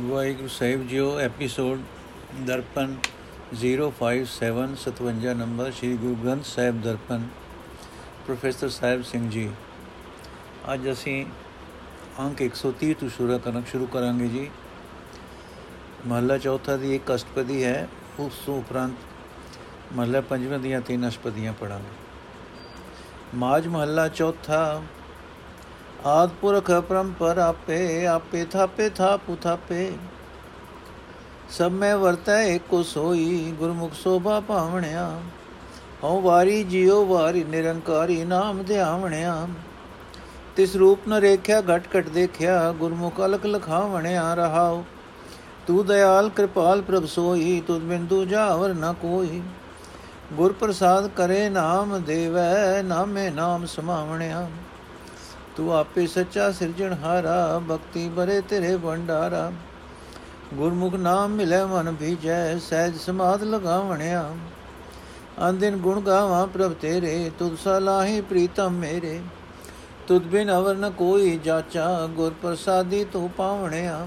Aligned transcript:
ਵਾਹਿਗੁਰੂ 0.00 0.48
ਸਾਹਿਬ 0.48 0.86
JIO, 0.88 1.18
episode 1.20 1.80
Darpan 2.46 2.94
057 3.54 4.74
57 4.82 5.32
number 5.34 5.70
Sri 5.70 5.96
Guru 5.96 6.14
Granth 6.14 6.44
Sahib 6.44 6.80
Darpan. 6.82 7.22
Professor 8.26 8.68
Sahib 8.68 9.02
Singh 9.02 9.28
ji, 9.30 9.48
ਅੱਜ 10.72 10.90
ਅਸੀਂ 10.92 11.24
ਅੰਕ 12.20 12.42
130 12.42 12.92
ਤੋਂ 12.94 13.08
ਸ਼ੁਰੂ 13.08 13.38
ਕਰਨਾ 13.38 13.62
ਸ਼ੁਰੂ 13.70 13.86
ਕਰਾਂਗੇ 13.86 14.28
ਜੀ। 14.28 14.48
ਮਹੱਲਾ 16.06 16.38
ਚੌਥਾ 16.38 16.76
ਦੀ 16.76 16.94
ਇੱਕ 16.94 17.14
ਅਸ਼ਟਪਦੀ 17.14 17.64
ਹੈ, 17.64 17.88
ਉਸ 18.18 18.38
ਤੋਂ 18.46 18.58
ਉਪਰੰਤ 18.58 19.94
ਮਹੱਲਾ 19.96 20.20
ਪੰਜਵਾਂ 20.20 20.58
ਦੀਆਂ 20.58 20.80
ਤਿੰਨ 20.80 21.08
ਅਸ਼ਟਪਦੀਆਂ 21.08 21.52
ਪੜਾਂਗੇ 21.52 23.36
ਮਾਜ 23.38 23.66
ਮਹੱਲਾ 23.68 24.08
ਚੌਥਾ 24.08 24.60
ਆਦ 26.06 26.30
ਪੁਰਖ 26.40 26.70
ਪਰੰਪਰ 26.70 27.38
ਆਪੇ 27.38 28.06
ਆਪੇ 28.06 28.44
ਥਾਪੇ, 28.44 28.88
ਥਾਪੁ 28.88 29.36
ਥਾਪੇ। 29.42 29.92
ਸਭ 31.50 31.70
ਮੈਂ 31.72 31.96
ਵਰਤੈ, 31.96 32.42
ਏਕੋ 32.42 32.82
ਸੋਈ, 32.82 33.54
ਗੁਰਮੁਖ 33.58 33.92
ਸੋਭਾ 33.94 34.40
ਭਾਵਣਿਆ। 34.40 35.20
ਹਉ 36.04 36.20
ਵਾਰੀ 36.20 36.64
ਜਿਉ 36.64 37.06
ਵਾਰੀ, 37.06 37.44
ਨਿਰੰਕਾਰੀ 37.44 38.24
ਨਾਮ 38.24 38.62
ਧਿਆਵਣਿਆ। 38.62 39.48
ਤਿਸ 40.56 40.76
ਰੂਪ 40.76 41.00
ਨ 41.08 41.12
ਰੇਖਿਆ, 41.12 41.60
ਘਟ 41.60 41.82
ਘਟ 41.98 42.08
ਦੇਖਿਆ, 42.08 42.72
ਗੁਰਮੁਖ 42.72 43.20
ਅਲਖ 43.20 43.46
ਲਖਾਵਣਿਆ 43.46 44.34
ਰਹਾਉ। 44.34 44.82
ਤੂੰ 45.66 45.86
ਦਇਆਲ 45.86 46.28
ਕਿਰਪਾਲ 46.28 46.82
ਪ੍ਰਭ 46.82 47.04
ਸੋਈ, 47.04 47.62
ਤੁਧ 47.66 47.82
ਬਿੰਦੂ 47.82 48.24
ਜਾਵਰ 48.24 48.74
ਨ 48.74 48.94
ਕੋਈ। 49.02 49.42
ਗੁਰ 50.32 50.52
ਪ੍ਰਸਾਦ 50.52 51.08
ਕਰੇ 51.08 51.48
ਨਾਮ 51.48 52.02
ਦੇਵੈ, 52.02 52.82
ਨਾਮੇ 52.82 53.30
ਨਾਮ 53.30 53.66
ਸਮਾਵਣਿਆ। 53.66 54.48
ਤੂੰ 55.58 55.72
ਆਪੇ 55.74 56.06
ਸੱਚਾ 56.06 56.50
ਸਿਰਜਣਹਾਰਾ 56.50 57.58
ਭਗਤੀ 57.60 58.08
ਬਰੇ 58.08 58.40
ਤੇਰੇ 58.40 58.76
ਭੰਡਾਰਾ 58.76 59.50
ਗੁਰਮੁਖ 60.54 60.94
ਨਾਮ 60.96 61.32
ਮਿਲੇ 61.32 61.62
ਮਨ 61.64 61.94
ਭੀਜੈ 61.94 62.58
ਸਹਿਜ 62.58 62.96
ਸਮਾਦ 62.96 63.42
ਲਗਾਵਣਿਆ 63.44 64.22
ਅੰਦਿਨ 65.48 65.76
ਗੁਣ 65.78 66.00
ਗਾਵਾਂ 66.00 66.46
ਪ੍ਰਭ 66.46 66.74
ਤੇਰੇ 66.74 67.30
ਤੁਧ 67.38 67.56
ਸਲਾਹੀ 67.64 68.20
ਪ੍ਰੀਤਮ 68.20 68.78
ਮੇਰੇ 68.78 69.20
ਤੁਧ 70.08 70.26
ਬਿਨ 70.28 70.50
ਅਵਰ 70.52 70.76
ਨ 70.76 70.90
ਕੋਈ 70.90 71.36
ਜਾਚਾ 71.44 71.90
ਗੁਰ 72.16 72.34
ਪ੍ਰਸਾਦੀ 72.42 73.04
ਤੂੰ 73.04 73.28
ਪਾਵਣਿਆ 73.36 74.06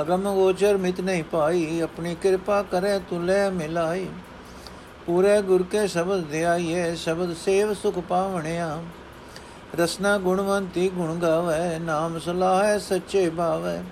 ਅਗਮ 0.00 0.34
ਗੋਚਰ 0.34 0.76
ਮਿਤ 0.76 1.00
ਨਹੀਂ 1.00 1.24
ਪਾਈ 1.24 1.80
ਆਪਣੀ 1.80 2.14
ਕਿਰਪਾ 2.14 2.62
ਕਰੇ 2.62 2.98
ਤੂੰ 3.10 3.24
ਲੈ 3.26 3.48
ਮਿਲਾਈ 3.52 4.08
ਪੂਰੇ 5.06 5.40
ਗੁਰ 5.42 5.62
ਕੇ 5.62 5.86
ਸ਼ਬਦ 5.88 6.28
ਧਿਆਈਏ 6.30 6.94
ਸ਼ਬਦ 6.96 7.34
ਸੇਵ 7.36 7.74
ਸੁਖ 7.74 7.98
ਪਾਵਣਿਆ 7.98 8.76
ਰਸਨਾ 9.78 10.18
ਗੁਣਵੰਤੀ 10.18 10.88
ਗੁਣ 10.88 11.18
ਗਾਵੇ, 11.18 11.78
ਨਾਮ 11.78 12.18
ਸਲਾਹੈ 12.18 12.78
ਸੱਚੇ 12.78 13.30
ਭਾਵੈ। 13.30 13.82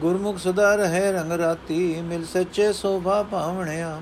ਗੁਰਮੁਖ 0.00 0.38
ਸਦਾ 0.38 0.74
ਰਹੇ 0.74 1.12
ਰੰਗ 1.12 1.32
ਰਾਤੀ, 1.32 2.00
ਮਿਲ 2.00 2.24
ਸੱਚੇ 2.24 2.72
ਸੋਭਾ 2.72 3.22
ਭਾਵਣਿਆ। 3.22 4.00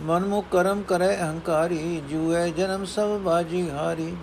ਮਨਮੁਖ 0.00 0.46
ਕਰਮ 0.50 0.82
ਕਰੇ 0.82 1.16
ਅਹੰਕਾਰੀ, 1.16 2.02
ਜੂਏ 2.10 2.50
ਜਨਮ 2.50 2.84
ਸਭ 2.84 3.08
ਬਾਜੀ 3.08 3.70
ਹਾਰੀ। 3.70 4.16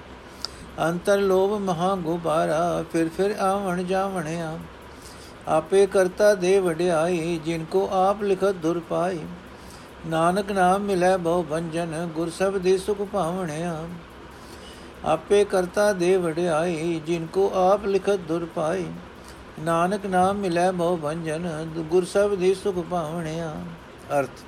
ਅੰਤਰ 0.79 1.17
ਲੋਭ 1.17 1.51
ਮਹਾ 1.51 1.95
ਗੁਬਾਰਾ, 1.95 2.83
ਫਿਰ 2.93 3.09
ਫਿਰ 3.09 3.35
ਆਵਣ 3.39 3.83
ਜਾਵਣਿਆ। 3.83 4.59
ਆਪੇ 5.47 5.85
ਕਰਤਾ 5.85 6.33
ਦੇ 6.35 6.59
ਵਡਿਆਈ, 6.59 7.39
ਜਿਨ 7.45 7.65
ਕੋ 7.65 7.89
ਆਪ 7.91 8.23
ਲਿਖਤ 8.23 8.51
ਦੁਰ 8.51 8.81
ਪਾਈ। 8.89 9.19
ਨਾਨਕ 10.07 10.51
ਨਾਮ 10.51 10.81
ਮਿਲੇ 10.81 11.17
ਬਹੁ 11.17 11.43
ਬੰਜਨ, 11.43 12.09
ਗੁਰ 12.15 12.29
ਸਭ 12.29 12.57
ਦੇ 12.57 12.77
ਸੁਖ 12.77 13.01
ਭਾਵਣਿਆ। 13.01 13.83
ਆਪੇ 15.05 15.43
ਕਰਤਾ 15.43 15.91
ਦੇ 15.93 16.15
ਵਡਿਆਈ, 16.17 16.99
ਜਿਨ 17.05 17.25
ਕੋ 17.25 17.51
ਆਪ 17.55 17.85
ਲਿਖਤ 17.85 18.19
ਦੁਰ 18.27 18.45
ਪਾਈ। 18.55 18.85
ਨਾਨਕ 19.59 20.05
ਨਾਮ 20.05 20.37
ਮਿਲੈ 20.37 20.71
ਬਹੁ 20.71 20.97
ਭੰਜਨ, 20.97 21.47
ਗੁਰ 21.89 22.05
ਸਭ 22.05 22.35
ਦੀ 22.35 22.53
ਸੁਖ 22.53 22.75
ਭਾਵਣਿਆ। 22.85 23.53
ਅਰਥ, 24.19 24.43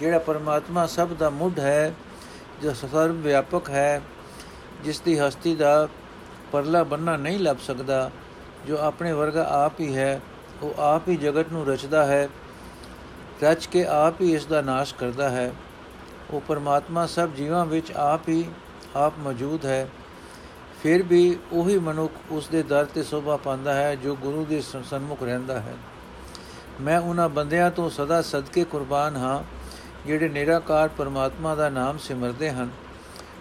ਜਿਹੜਾ 0.00 0.18
ਪਰਮਾਤਮਾ 0.18 0.86
ਸਭ 0.86 1.08
ਦਾ 1.08 1.30
ਮੁੱਢ 1.30 1.58
ਹੈ, 1.58 1.92
ਜੋ 2.62 2.72
ਸਰਵ 2.72 3.14
ਵਿਆਪਕ 3.14 3.70
ਹੈ, 3.70 4.00
ਜਿਸ 4.84 5.00
ਦੀ 5.00 5.18
ਹਸਤੀ 5.18 5.54
ਦਾ 5.54 5.88
ਪਰਲਾ 6.52 6.82
ਬੰਨਾ 6.84 7.16
ਨਹੀਂ 7.16 7.38
ਲੱਭ 7.38 7.58
ਸਕਦਾ, 7.58 8.10
ਜੋ 8.66 8.78
ਆਪਣੇ 8.78 9.12
ਵਰਗਾ 9.12 9.46
ਆਪ 9.54 9.80
ਹੀ 9.80 9.94
ਹੈ, 9.96 10.20
ਉਹ 10.62 10.74
ਆਪ 10.78 11.08
ਹੀ 11.08 11.16
ਜਗਤ 11.16 11.52
ਨੂੰ 11.52 11.66
ਰਚਦਾ 11.66 12.04
ਹੈ, 12.06 12.28
ਰਚ 13.42 13.66
ਕੇ 13.66 13.84
ਆਪ 13.84 14.20
ਹੀ 14.20 14.32
ਇਸ 14.34 14.46
ਦਾ 14.46 14.60
ਨਾਸ਼ 14.62 14.94
ਕਰਦਾ 14.94 15.28
ਹੈ। 15.28 15.52
ਉਹ 16.30 16.40
ਪਰਮਾਤਮਾ 16.40 17.06
ਸਭ 17.06 17.30
ਜੀਵਾਂ 17.30 17.64
ਵਿੱਚ 17.66 17.92
ਆਪ 17.92 18.28
ਹੀ 18.28 18.44
ਆਪ 18.96 19.12
ਮੌਜੂਦ 19.18 19.66
ਹੈ, 19.66 19.88
ਫਿਰ 20.82 21.02
ਵੀ 21.02 21.38
ਉਹੀ 21.52 21.78
ਮਨੁੱਖ 21.78 22.12
ਉਸ 22.30 22.48
ਦੇ 22.48 22.62
ਦਰ 22.62 22.84
ਤੇ 22.84 23.02
ਸੋਭਾ 23.02 23.36
ਪਾਉਂਦਾ 23.36 23.74
ਹੈ 23.74 23.94
ਜੋ 23.94 24.14
ਗੁਰੂ 24.16 24.44
ਦੇ 24.44 24.62
ਸਨਮੁਖ 24.90 25.22
ਰਹਿੰਦਾ 25.22 25.60
ਹੈ। 25.60 25.74
ਮੈਂ 26.80 27.00
ਉਹਨਾਂ 27.00 27.28
ਬੰਦਿਆਂ 27.28 27.70
ਤੋਂ 27.70 27.90
ਸਦਾ 27.90 28.22
ਸਦਕੇ 28.22 28.64
ਕੁਰਬਾਨ 28.64 29.16
ਹਾਂ, 29.16 29.42
ਜਿਹੜੇ 30.06 30.28
ਨਿਰਾਕਾਰ 30.28 30.88
ਪਰਮਾਤਮਾ 30.88 31.54
ਦਾ 31.54 31.68
ਨਾਮ 31.68 31.98
ਸਿਮਰਦੇ 31.98 32.50
ਹਨ। 32.50 32.70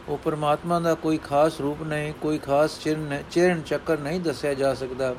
ਉਹ 0.08 0.18
ਪਰਮਾਤਮਾ 0.18 0.80
ਦਾ 0.80 0.94
ਕੋਈ 0.94 1.18
ਖਾਸ 1.18 1.62
ਰੂਪ 1.62 1.84
ਨਹੀਂ, 1.84 2.14
ਕੋਈ 2.22 2.38
ਖਾਸ 2.38 2.80
ਚਿਰਨ 2.80 3.24
ਚਿਰਨ 3.32 3.62
ਚੱਕਰ 3.62 3.98
ਨਹੀਂ 4.00 4.20
ਦੱਸਿਆ 4.22 4.54
ਜਾ 4.54 4.74
ਸਕਦਾ। 4.74 5.16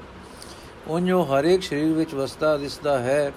ਉਹਨੋਂ 0.88 1.24
ਹਰੇਕ 1.26 1.62
ਸਰੀਰ 1.62 1.92
ਵਿੱਚ 1.92 2.14
ਵਸਦਾ, 2.14 2.56
ਦਿਸਦਾ 2.56 2.98
ਹੈ। 2.98 3.32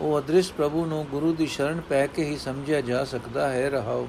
ਉਹ 0.00 0.18
ਅਦ੍ਰਿਸ਼ 0.18 0.52
ਪ੍ਰਭੂ 0.52 0.86
ਨੂੰ 0.86 1.06
ਗੁਰੂ 1.10 1.32
ਦੀ 1.32 1.46
ਸ਼ਰਨ 1.46 1.80
ਪੈ 1.80 2.06
ਕੇ 2.06 2.24
ਹੀ 2.24 2.36
ਸਮਝਿਆ 2.36 2.80
ਜਾ 2.80 3.04
ਸਕਦਾ 3.04 3.48
ਹੈ, 3.48 3.70
ਰਹਾਓ। 3.70 4.08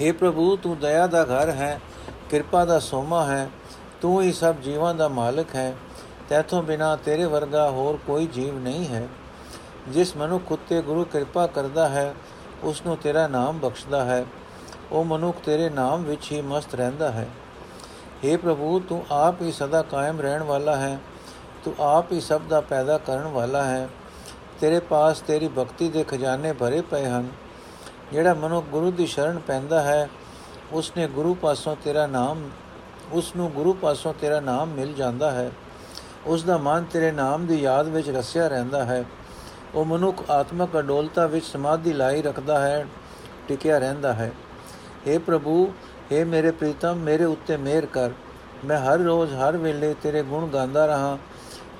हे 0.00 0.12
ਪ੍ਰਭੂ, 0.14 0.56
ਤੂੰ 0.56 0.78
ਦਇਆ 0.78 1.06
ਦਾ 1.06 1.22
ਘਰ 1.24 1.50
ਹੈ, 1.50 1.80
ਕਿਰਪਾ 2.30 2.64
ਦਾ 2.64 2.78
ਸੋਮਾ 2.78 3.24
ਹੈ, 3.24 3.48
ਤੂੰ 4.00 4.22
ਹੀ 4.22 4.32
ਸਭ 4.32 4.56
ਜੀਵਾਂ 4.56 4.94
ਦਾ 4.94 5.08
ਮਾਲਕ 5.08 5.54
ਹੈ, 5.54 5.74
ਤੇਥੋਂ 6.28 6.62
ਬਿਨਾ 6.62 6.94
ਤੇਰੇ 6.96 7.24
ਵਰਗਾ 7.24 7.68
ਹੋਰ 7.70 7.98
ਕੋਈ 8.06 8.26
ਜੀਵ 8.26 8.58
ਨਹੀਂ 8.58 8.86
ਹੈ। 8.88 9.06
ਜਿਸ 9.88 10.16
ਮਨੁੱਖ 10.16 10.52
ਉਤੇ 10.52 10.80
ਗੁਰੂ 10.82 11.04
ਕਿਰਪਾ 11.04 11.46
ਕਰਦਾ 11.46 11.88
ਹੈ 11.88 12.14
ਉਸ 12.62 12.82
ਨੂੰ 12.86 12.96
ਤੇਰਾ 12.96 13.26
ਨਾਮ 13.28 13.58
ਬਖਸ਼ਦਾ 13.58 14.04
ਹੈ, 14.04 14.24
ਉਹ 14.92 15.04
ਮਨੁੱਖ 15.04 15.36
ਤੇਰੇ 15.44 15.68
ਨਾਮ 15.70 16.02
ਵਿੱਚ 16.02 16.30
ਹੀ 16.32 16.40
ਮਸਤ 16.42 16.74
ਰਹਿੰਦਾ 16.74 17.10
ਹੈ। 17.10 17.26
हे 18.24 18.38
ਪ੍ਰਭੂ, 18.38 18.80
ਤੂੰ 18.80 19.04
ਆਪ 19.10 19.42
ਹੀ 19.42 19.52
ਸਦਾ 19.52 19.82
ਕਾਇਮ 19.82 20.20
ਰਹਿਣ 20.20 20.42
ਵਾਲਾ 20.42 20.76
ਹੈ, 20.76 20.98
ਤੂੰ 21.64 21.74
ਆਪ 21.80 22.12
ਹੀ 22.12 22.20
ਸਭ 22.20 22.40
ਦਾ 22.48 22.60
ਪੈਦਾ 22.60 22.98
ਕਰਨ 22.98 23.26
ਵਾਲਾ 23.26 23.62
ਹੈ, 23.62 23.88
ਤੇਰੇ 24.60 24.80
ਪਾਸ 24.80 25.20
ਤੇਰੀ 25.20 25.48
ਭਗਤੀ 25.48 25.88
ਦੇ 25.88 26.04
ਖਜ਼ਾਨੇ 26.04 26.52
ਭਰੇ 26.52 26.80
ਪਏ 26.80 27.04
ਹਨ। 27.04 27.28
ਜਿਹੜਾ 28.12 28.34
ਮਨੁੱਖ 28.34 28.66
ਗੁਰੂ 28.66 28.90
ਦੀ 28.90 29.06
ਸ਼ਰਨ 29.06 29.38
ਪੈਂਦਾ 29.38 29.82
ਹੈ 29.82 30.10
ਉਸ 30.72 30.92
ਨੇ 30.96 31.06
ਗੁਰੂ 31.06 31.34
ਪਾਸੋਂ 31.34 31.76
ਤੇਰਾ 31.84 32.06
ਨਾਮ 32.06 32.50
ਉਸ 33.12 33.36
ਨੂੰ 33.36 33.50
ਗੁਰੂ 33.50 33.72
ਪਾਸੋਂ 33.72 34.14
ਤੇਰਾ 34.20 34.40
ਨਾਮ 34.40 34.68
ਮਿਲ 34.68 34.94
ਜਾਂਦਾ 34.94 35.30
ਹੈ। 35.30 35.50
ਉਸ 36.26 36.44
ਦਾ 36.44 36.56
ਮਨ 36.56 36.84
ਤੇਰੇ 36.84 37.12
ਨਾਮ 37.12 37.46
ਦੀ 37.46 37.60
ਯਾਦ 37.60 37.88
ਵਿੱਚ 37.88 38.10
ਰਸਿਆ 38.10 38.48
ਰਹਿੰਦਾ 38.48 38.84
ਹੈ। 38.84 39.04
ਉਹ 39.74 39.84
ਮਨੁੱਖ 39.84 40.30
ਆਤਮਕ 40.30 40.78
ਅਡੋਲਤਾ 40.78 41.26
ਵਿੱਚ 41.26 41.46
ਸਮਾਧੀ 41.46 41.92
ਲਾਈ 41.92 42.22
ਰੱਖਦਾ 42.22 42.60
ਹੈ, 42.60 42.86
ਟਿਕਿਆ 43.48 43.78
ਰਹਿੰਦਾ 43.78 44.12
ਹੈ। 44.12 44.32
हे 45.08 45.20
ਪ੍ਰਭੂ 45.20 45.72
हे 46.12 46.26
ਮੇਰੇ 46.26 46.50
ਪ੍ਰੀਤਮ, 46.50 46.96
ਮੇਰੇ 46.96 47.24
ਉੱਤੇ 47.24 47.56
ਮਿਹਰ 47.56 47.86
ਕਰ। 47.86 48.10
ਮੈਂ 48.64 48.78
ਹਰ 48.78 48.98
ਰੋਜ਼, 48.98 49.34
ਹਰ 49.34 49.56
ਵੇਲੇ 49.56 49.94
ਤੇਰੇ 49.94 50.22
ਗੁਣ 50.22 50.48
ਗਾਉਂਦਾ 50.48 50.86
ਰਹਾ। 50.86 51.18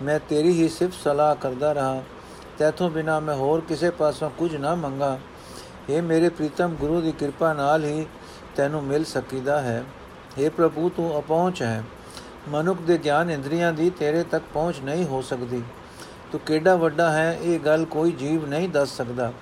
ਮੈਂ 0.02 0.20
ਤੇਰੀ 0.28 0.52
ਹੀ 0.52 0.68
ਸਿਫਤ 0.68 0.94
ਸਲਾਹ 1.04 1.34
ਕਰਦਾ 1.34 1.72
ਰਹਾ। 1.72 2.02
ਤੇਥੋਂ 2.58 2.90
ਬਿਨਾ 2.90 3.20
ਮੈਂ 3.20 3.34
ਹੋਰ 3.34 3.60
ਕਿਸੇ 3.60 3.90
ਪਾਸੋਂ 3.90 4.30
ਕੁਝ 4.30 4.56
ਨਾ 4.56 4.74
ਮੰਗਾ। 4.74 5.18
हे 5.90 6.02
ਮੇਰੇ 6.02 6.28
ਪ੍ਰੀਤਮ, 6.28 6.74
ਗੁਰੂ 6.74 7.00
ਦੀ 7.00 7.12
ਕਿਰਪਾ 7.12 7.52
ਨਾਲ 7.52 7.84
ਹੀ 7.84 8.06
ਤੈਨੂੰ 8.56 8.84
ਮਿਲ 8.84 9.04
ਸਕੀਦਾ 9.04 9.60
ਹੈ। 9.60 9.84
हे 10.44 10.50
ਪ੍ਰਭੂ, 10.50 10.88
ਤੂੰ 10.88 11.18
ਅਪਹੁੰਚ 11.18 11.62
ਹੈ। 11.62 11.84
ਮਨੁੱਖ 12.48 12.80
ਦੇ 12.80 12.98
ਗਿਆਨ 12.98 13.30
ਇੰਦਰੀਆਂ 13.30 13.72
ਦੀ 13.72 13.90
ਤੇਰੇ 13.90 14.22
ਤੱਕ 14.22 14.44
ਪਹੁੰਚ 14.54 14.76
ਨਹੀਂ 14.80 15.04
ਹੋ 15.04 15.22
ਸਕਦੀ। 15.22 15.62
ਤੂੰ 16.32 16.40
ਕਿਹੜਾ 16.40 16.76
ਵੱਡਾ 16.76 17.12
ਹੈ, 17.12 17.38
ਇਹ 17.42 17.60
ਗੱਲ 17.60 17.84
ਕੋਈ 17.84 18.12
ਜੀਵ 18.12 18.46
ਨਹੀਂ 18.46 18.68
ਦੱਸ 18.68 18.96
ਸਕਦਾ। 18.96 19.32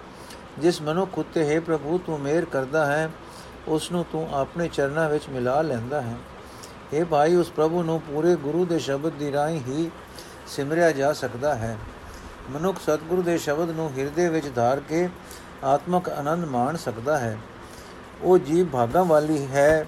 ਜਿਸ 0.59 0.83
ਮਨੁੱਖ 0.83 1.19
ਉਤੇ 1.19 1.55
ਹੈ 1.55 1.61
ਪ੍ਰਭੂ, 1.61 1.99
ਤੂੰ 1.99 2.21
ਮਿਹਰ 2.21 2.45
ਕਰਦਾ 2.45 2.87
ਹੈ 2.87 3.11
ਉਸ 3.69 3.93
ਨੂੰ 3.93 4.05
ਤੂੰ 4.13 4.29
ਆਪਣੇ 4.33 4.69
ਚਰਨਾਂ 4.69 5.11
ਵਿੱਚ 5.11 5.29
ਮਿਲਾ 5.29 5.63
ਲੈਂਦਾ 5.63 6.01
ਹੈ। 6.01 6.15
ਇਹ 6.93 7.05
ਭਾਈ, 7.05 7.35
ਉਸ 7.35 7.51
ਪ੍ਰਭੂ 7.51 7.83
ਨੂੰ 7.83 8.01
ਪੂਰੇ 8.01 8.37
ਗੁਰੂ 8.37 8.65
ਦੇ 8.65 8.79
ਸ਼ਬਦ 8.79 9.13
ਦੀ 9.13 9.33
ਰਾਹੀਂ 9.33 9.61
ਹੀ 9.61 9.91
ਸਿਮਰਿਆ 10.47 10.93
ਜਾ 10.93 11.13
ਸਕਦਾ 11.13 11.55
ਹੈ। 11.55 11.79
ਮਨੁੱਖ 12.51 12.79
ਸਤਿਗੁਰੂ 12.79 13.23
ਦੇ 13.23 13.39
ਸ਼ਬਦ 13.39 13.71
ਨੂੰ 13.71 13.91
ਹਿਰਦੇ 13.99 14.29
ਵਿੱਚ 14.29 14.55
ਧਾਰ 14.55 14.81
ਕੇ 14.81 15.09
ਆਤਮਕ 15.65 16.09
ਆਨੰਦ 16.09 16.45
ਮਾਣ 16.45 16.77
ਸਕਦਾ 16.77 17.19
ਹੈ। 17.19 17.37
ਉਹ 18.23 18.39
ਜੀਵ 18.39 18.67
ਭਾਗਾਂ 18.67 19.05
ਵਾਲੀ 19.05 19.47
ਹੈ, 19.47 19.87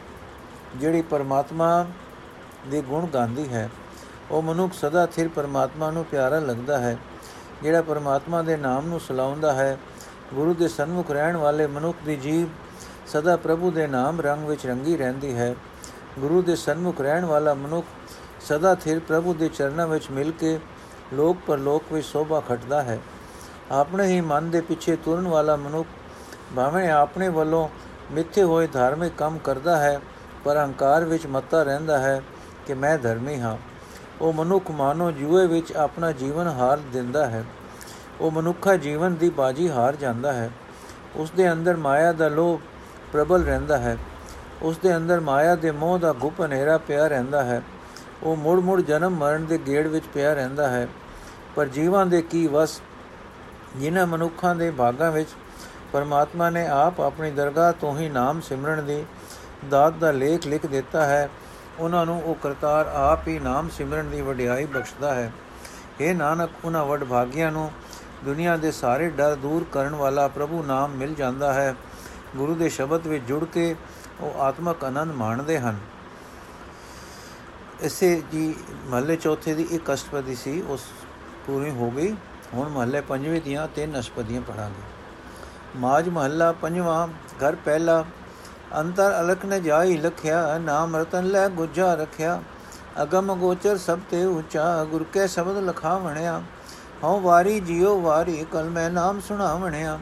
ਜਿਹੜੀ 0.76 1.02
ਪਰਮਾਤਮਾ 1.02 1.86
ਦੇ 2.68 2.80
ਗੁਣ 2.80 3.06
ਗਾਉਂਦੀ 3.06 3.48
ਹੈ। 3.48 3.70
ਉਹ 4.30 4.42
ਮਨੁੱਖ 4.42 4.72
ਸਦਾ 4.72 5.06
ਥਿਰ 5.06 5.28
ਪਰਮਾਤਮਾ 5.28 5.90
ਨੂੰ 5.90 6.04
ਪਿਆਰਾ 6.04 6.38
ਲੱਗਦਾ 6.38 6.78
ਹੈ, 6.78 6.96
ਜਿਹੜਾ 7.62 7.82
ਪਰਮਾਤਮਾ 7.82 8.42
ਦੇ 8.42 8.56
ਨਾਮ 8.56 8.88
ਨੂੰ 8.88 9.00
ਸਲਾਉਂਦਾ 9.00 9.52
ਹੈ। 9.52 9.78
ਗੁਰੂ 10.34 10.54
ਦੇ 10.54 10.68
ਸਨਮੁਖ 10.68 11.10
ਰਹਿਣ 11.10 11.36
ਵਾਲੇ 11.36 11.66
ਮਨੁੱਖ 11.66 11.98
ਦੀ 12.06 12.16
ਜੀਵ 12.16 12.48
ਸਦਾ 13.06 13.36
ਪ੍ਰਭੂ 13.36 13.70
ਦੇ 13.70 13.86
ਨਾਮ 13.86 14.20
ਰੰਗ 14.20 14.46
ਵਿੱਚ 14.46 14.66
ਰੰਗੀ 14.66 14.96
ਰਹਿੰਦੀ 14.96 15.36
ਹੈ। 15.36 15.54
ਗੁਰੂ 16.18 16.42
ਦੇ 16.42 16.56
ਸਨਮੁਖ 16.56 17.00
ਰਹਿਣ 17.00 17.24
ਵਾਲਾ 17.24 17.54
ਮਨੁੱਖ 17.54 17.86
ਸਦਾ 18.40 18.74
ਥਿਰ 18.74 19.00
ਪ੍ਰਭੂ 19.00 19.34
ਦੇ 19.34 19.48
ਚਰਨਾਂ 19.48 19.86
ਵਿੱਚ 19.86 20.10
ਮਿਲ 20.10 20.32
ਕੇ 20.32 20.58
ਲੋਕ 21.12 21.36
ਪਰਲੋਕ 21.46 21.92
ਵਿੱਚ 21.92 22.06
ਸੋਭਾ 22.06 22.40
ਖਟਦਾ 22.40 22.82
ਹੈ। 22.82 22.98
ਆਪਣੇ 23.70 24.06
ਹੀ 24.06 24.20
ਮਨ 24.20 24.50
ਦੇ 24.50 24.60
ਪਿੱਛੇ 24.60 24.96
ਤੁਰਨ 24.96 25.28
ਵਾਲਾ 25.28 25.56
ਮਨੁੱਖ 25.56 25.88
ਭਾਵੇਂ 26.56 26.90
ਆਪਣੇ 26.90 27.28
ਵੱਲੋਂ 27.28 27.68
ਮਿੱਥੇ 28.12 28.42
ਹੋਏ 28.42 28.66
ਧਾਰਮਿਕ 28.66 29.12
ਕੰਮ 29.18 29.38
ਕਰਦਾ 29.38 29.76
ਹੈ, 29.76 30.00
ਪਰ 30.44 30.56
ਹੰਕਾਰ 30.56 31.04
ਵਿੱਚ 31.04 31.26
ਮੱਤਾ 31.26 31.62
ਰਹਿੰਦਾ 31.62 31.98
ਹੈ 31.98 32.22
ਕਿ 32.66 32.74
ਮੈਂ 32.74 32.98
ਧਰਮੀ 32.98 33.40
ਹਾਂ। 33.40 33.58
ਉਹ 34.20 34.32
ਮਨੁੱਖ 34.32 34.70
ਮਾਨੋ 34.70 35.10
ਜੂਏ 35.10 35.46
ਵਿੱਚ 35.46 35.72
ਆਪਣਾ 35.72 36.12
ਜੀਵਨ 36.12 36.46
ਹਾਰ 36.46 36.78
ਦਿੰਦਾ 36.92 37.26
ਹੈ। 37.26 37.44
ਉਹ 38.20 38.30
ਮਨੁੱਖਾ 38.30 38.76
ਜੀਵਨ 38.76 39.14
ਦੀ 39.14 39.30
ਬਾਜੀ 39.30 39.70
ਹਾਰ 39.70 39.96
ਜਾਂਦਾ 39.96 40.32
ਹੈ। 40.32 40.50
ਉਸ 41.16 41.30
ਦੇ 41.30 41.52
ਅੰਦਰ 41.52 41.76
ਮਾਇਆ 41.76 42.12
ਦਾ 42.12 42.28
ਲੋਭ 42.28 42.60
ਪ੍ਰਬਲ 43.12 43.44
ਰਹਿੰਦਾ 43.44 43.78
ਹੈ। 43.78 43.96
ਉਸ 44.62 44.78
ਦੇ 44.78 44.96
ਅੰਦਰ 44.96 45.20
ਮਾਇਆ 45.20 45.54
ਦੇ 45.54 45.70
ਮੋਹ 45.70 45.98
ਦਾ 45.98 46.12
ਗੁਪ 46.12 46.40
ਹਨੇਰਾ 46.44 46.78
ਪਿਆ 46.78 47.06
ਰਹਿੰਦਾ 47.06 47.44
ਹੈ। 47.44 47.62
ਉਹ 48.22 48.36
ਮੁੜ 48.36 48.60
ਮੁੜ 48.60 48.80
ਜਨਮ 48.80 49.14
ਮਰਨ 49.14 49.44
ਦੇ 49.44 49.58
ਗੇੜ 49.66 49.86
ਵਿੱਚ 49.86 50.04
ਪਿਆ 50.14 50.34
ਰਹਿੰਦਾ 50.34 50.68
ਹੈ। 50.68 50.88
ਪਰ 51.54 51.66
ਜੀਵਾਂ 51.66 52.06
ਦੇ 52.06 52.22
ਕੀ 52.22 52.46
ਵਸ 52.46 52.80
ਜਿਨ੍ਹਾਂ 53.76 54.06
ਮਨੁੱਖਾਂ 54.06 54.54
ਦੇ 54.54 54.70
ਭਾਗਾਂ 54.70 55.12
ਵਿੱਚ 55.12 55.28
ਪਰਮਾਤਮਾ 55.92 56.50
ਨੇ 56.50 56.66
ਆਪ 56.66 57.00
ਆਪਣੀ 57.00 57.30
ਦਰਗਾਹ 57.30 57.72
ਤੋਂ 57.72 57.98
ਹੀ 57.98 58.08
ਨਾਮ 58.08 58.40
ਸਿਮਰਨ 58.40 58.86
ਦੀ 58.86 59.04
ਦਾਤ 59.70 59.92
ਦਾ 59.92 60.10
ਲੇਖ 60.10 60.46
ਲਿਖ 60.46 60.66
ਦਿੱਤਾ 60.66 61.06
ਹੈ, 61.06 61.28
ਉਹਨਾਂ 61.78 62.06
ਨੂੰ 62.06 62.22
ਉਹ 62.22 62.34
ਕਰਤਾਰ 62.34 62.86
ਆਪ 62.86 63.28
ਹੀ 63.28 63.38
ਨਾਮ 63.38 63.68
ਸਿਮਰਨ 63.68 64.10
ਦੀ 64.10 64.20
ਵਡਿਆਈ 64.20 64.64
ਬਖਸ਼ਦਾ 64.64 65.14
ਹੈ। 65.14 65.32
ਇਹ 66.00 66.14
ਨਾਨਕ, 66.14 66.50
ਉਹਨਾਂ 66.64 66.84
ਵਡ 66.84 67.04
ਭਾਗੀਆਂ 67.04 67.52
ਨੂੰ 67.52 67.70
ਦੁਨੀਆ 68.24 68.56
ਦੇ 68.56 68.72
ਸਾਰੇ 68.72 69.10
ਡਰ 69.10 69.34
ਦੂਰ 69.34 69.64
ਕਰਨ 69.72 69.94
ਵਾਲਾ 69.94 70.28
ਪ੍ਰਭੂ 70.28 70.62
ਨਾਮ 70.62 70.90
ਮਿਲ 70.90 71.14
ਜਾਂਦਾ 71.14 71.52
ਹੈ। 71.52 71.74
ਗੁਰੂ 72.36 72.54
ਦੇ 72.54 72.68
ਸ਼ਬਦ 72.68 73.06
ਵਿੱਚ 73.06 73.24
ਜੁੜ 73.24 73.44
ਕੇ 73.44 73.76
ਉਹ 74.20 74.40
ਆਤਮਕ 74.40 74.84
ਆਨੰਦ 74.84 75.12
ਮਾਣਦੇ 75.12 75.58
ਹਨ। 75.58 75.78
ਇਸੇ 77.80 78.22
ਜੀ 78.32 78.54
ਮਹੱਲੇ 78.86 79.16
ਚੌਥੇ 79.16 79.54
ਦੀ 79.54 79.62
ਇੱਕ 79.70 79.92
ਅਸ਼ਟਪਦੀ 79.92 80.34
ਸੀ, 80.34 80.62
ਉਸ 80.68 80.80
ਪੂਰੀ 81.46 81.70
ਹੋ 81.70 81.90
ਗਈ। 81.90 82.16
ਹੁਣ 82.54 82.68
ਮਹੱਲੇ 82.68 83.00
ਪੰਜਵੇਂ 83.00 83.40
ਦੀਆਂ 83.40 83.66
ਤਿੰਨ 83.74 83.98
ਅਸ਼ਟਪਦੀਆਂ 83.98 84.40
ਪੜਾਂਗੇ। 84.40 84.82
ਮਾਜ 85.76 86.08
ਮਹੱਲਾ 86.08 86.50
ਪੰਜਵਾਂ, 86.52 87.06
ਘਰ 87.42 87.54
ਪਹਿਲਾ, 87.54 88.04
ਅੰਤਰ 88.78 89.18
ਅਲਖ 89.20 89.44
ਨ 89.46 89.62
ਜਾਈ 89.62 89.96
ਲਖਿਆ, 89.96 90.58
ਨਾਮ 90.58 90.96
ਰਤਨ 90.96 91.26
ਲੈ 91.26 91.48
ਗੁਜਾ 91.48 91.94
ਰਖਿਆ, 91.94 92.40
ਅਗਮ 93.02 93.34
ਗੋਚਰ 93.34 93.76
ਸਭ 93.78 93.98
ਤੇ 94.10 94.24
ਉੱਚਾ, 94.24 94.84
ਗੁਰ 94.84 95.04
ਕੇ 95.12 95.26
ਸ਼ਬਦ 95.26 95.56
ਲਖਾ 95.58 95.96
ਵਣਿਆ 95.98 96.40
ਹਉ 97.04 97.20
ਵਾਰੀ 97.20 97.60
ਜਿਉ 97.60 98.00
ਵਾਰੀ, 98.00 98.44
ਕਲ 98.52 98.68
ਮੈਂ 98.70 98.90
ਨਾਮ 98.90 99.20
ਸੁਣਾਵਣਿਆ, 99.20 99.98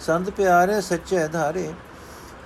ਸੰਤ 0.00 0.30
ਪਿਆਰੇ 0.30 0.80
ਸੱਚੇ 0.80 1.26
ਧਾਰੇ, 1.28 1.72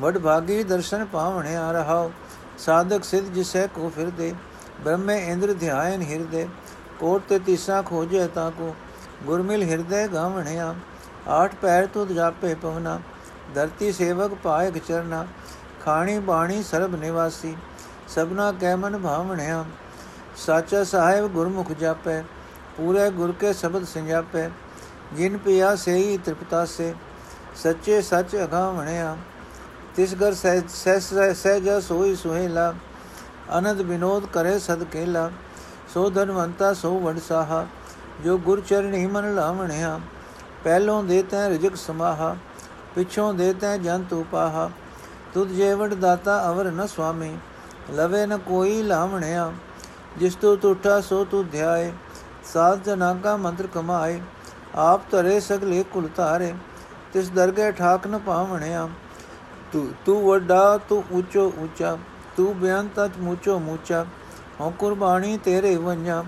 ਵਡ 0.03 0.19
ਭਾਗੀ 0.19 0.63
ਦਰਸ਼ਨ 0.65 1.05
ਪਾਵਣਿਆ, 1.05 1.71
ਰਹਾਉ 1.73 2.11
ਸਾਧਕ 2.59 3.05
ਸਿਧ 3.05 3.33
ਜਿਸੈ 3.33 3.67
ਕੋ 3.67 3.91
ਫਿਰਦੇ, 3.97 4.33
ਬ੍ਰਹਮੇ 4.81 5.19
ਇੰਦਰ 5.27 5.53
ਧਿਆਨ 5.53 6.03
ਹਿਰਦੇ, 6.03 6.49
ਕੋਟ 7.01 7.23
ਤੇ 7.29 7.39
ਤੀਸਾ 7.39 7.83
ਖੋਜੇ 7.83 8.27
ਤਾ 8.27 8.49
ਕੋ 8.51 8.75
ਗੁਰਮਿਲ 9.27 9.63
ਹਿਰਦੇ 9.63 10.07
ਗਾਵਣਿਆ, 10.09 10.75
ਆਠ 11.29 11.55
ਪੈਰ 11.55 11.87
ਤੁਧ 11.87 12.13
ਜਾਪੇ 12.13 12.55
ਪਵਨਾ, 12.55 12.99
ਧਰਤੀ 13.55 13.93
ਸੇਵਕ 13.93 14.35
ਪਾਏ 14.35 14.71
ਚਰਨਾ, 14.79 15.27
ਖਾਣੀ 15.85 16.19
ਬਾਣੀ 16.19 16.63
ਸਰਬ 16.63 16.95
ਨਿਵਾਸੀ, 16.95 17.57
ਸਭਨਾ 18.09 18.51
ਕੈ 18.53 18.75
ਮਨ 18.77 18.99
ਭਾਵਣਿਆ। 18.99 19.65
ਸਾਚਾ 20.37 20.83
ਸਾਹਿਬ 20.85 21.27
ਗੁਰਮੁਖ 21.29 21.73
ਜਾਪੈ, 21.73 22.23
ਪੂਰੇ 22.77 23.11
ਗੁਰ 23.11 23.33
ਕੇ 23.33 23.53
ਸ਼ਬਦ 23.53 23.85
ਸੰਜਾਪੈ, 23.85 24.49
ਜਿਨ 25.15 25.37
ਪਿਆ 25.39 25.75
ਸੇਈ 25.77 26.17
ਤ੍ਰਿਪਤਾ 26.17 26.65
ਸੇ 26.67 26.95
ਸੱਚੇ 27.63 28.01
ਸੱਚ 28.03 28.37
ਅਗਾਵਣਿਆ। 28.37 29.17
ਤਿਸ 29.97 30.15
ਘਰ 30.15 30.35
ਸਹਿ 30.35 31.33
ਸਹਿਜ 31.35 31.69
ਸੋਈ 31.83 32.15
ਸੁਹੇਲਾ, 32.17 32.73
ਅਨੰਦ 33.59 33.83
ਬਿਨੋਦ 33.83 34.27
ਕਰੇ 34.27 34.59
ਸਦਕੇਲਾ 34.59 35.31
ਸੋ 35.95 36.09
ਧਨਵੰਤਾ 36.11 36.73
ਸੋ 36.75 36.99
ਵਡ 37.01 37.19
ਸਾਹਾ। 37.19 37.67
ਜੋ 38.25 38.37
ਗੁਰ 38.39 38.61
ਚਰਣੀ 38.61 39.07
ਮਨ 39.07 39.35
ਲਾਵਣਿਆ, 39.35 39.99
ਪਹਿਲੋਂ 40.65 41.03
ਦੇ 41.05 41.23
ਤੈ 41.23 41.49
ਰਜਕ 41.49 41.77
ਸਮਾਹਾ, 41.77 42.37
ਪਿਛੋਂ 42.95 43.33
ਦੇ 43.35 43.53
ਤੈ 43.53 43.77
ਜੰਤੂ 43.79 44.25
ਪਾਹਾ। 44.33 44.71
ਤੁਧ 45.35 45.49
ਜੇਵੜ 45.49 45.95
ਦਾਤਾ 45.95 46.43
ਅਵਰ 46.51 46.71
ਨ 46.71 46.87
ਸੁਆਮੀ, 46.87 47.37
ਲਵੇ 47.91 48.25
ਨ 48.27 48.39
ਕੋਈ 48.39 48.83
ਲਾਵਣਿਆ। 48.83 49.53
ਜਿਸ 50.19 50.35
ਤੋ 50.35 50.55
ਟੁੱਟਾ 50.57 51.01
ਸੋ 51.01 51.25
ਤੂ 51.25 51.43
ਧਿਆਏ, 51.43 51.93
ਸਾਧ 52.53 52.83
ਜਨਾ 52.83 53.13
ਕਾ 53.15 53.37
ਮੰਤਰ 53.37 53.67
ਕਮਾਏ। 53.67 54.21
ਆਪ 54.75 55.11
ਧਰੇ 55.11 55.39
ਸਗਲੇ 55.41 55.83
ਕੁਲ 55.83 56.09
ਤਾਰੇ 56.09 56.53
ਤਿਸ 57.13 57.31
ਦਰਗੇ 57.31 57.71
ਠਾਕ 57.73 58.07
ਨ 58.07 58.19
ਪਾਵਣਿਆ। 58.19 58.89
ਤੂੰ 59.73 59.87
ਤੂੰ 60.07 60.23
ਵੱਡਾ, 60.23 60.79
ਤੂੰ 60.89 61.03
ਉੱਚੋ 61.13 61.53
ਉੱਚਾ, 61.59 61.97
ਤੂੰ 62.37 62.59
ਬਿਆੰਤ 62.59 63.05
ਅਚ 63.05 63.19
ਮੂਚੋ 63.19 63.59
ਮੂਚਾ, 63.59 64.05
ਹਉ 64.61 64.73
ਕੁਰਬਾਨੀ 64.79 65.39
ਤੇਰੇ 65.45 65.77
ਵੰਜਾ 65.77 66.25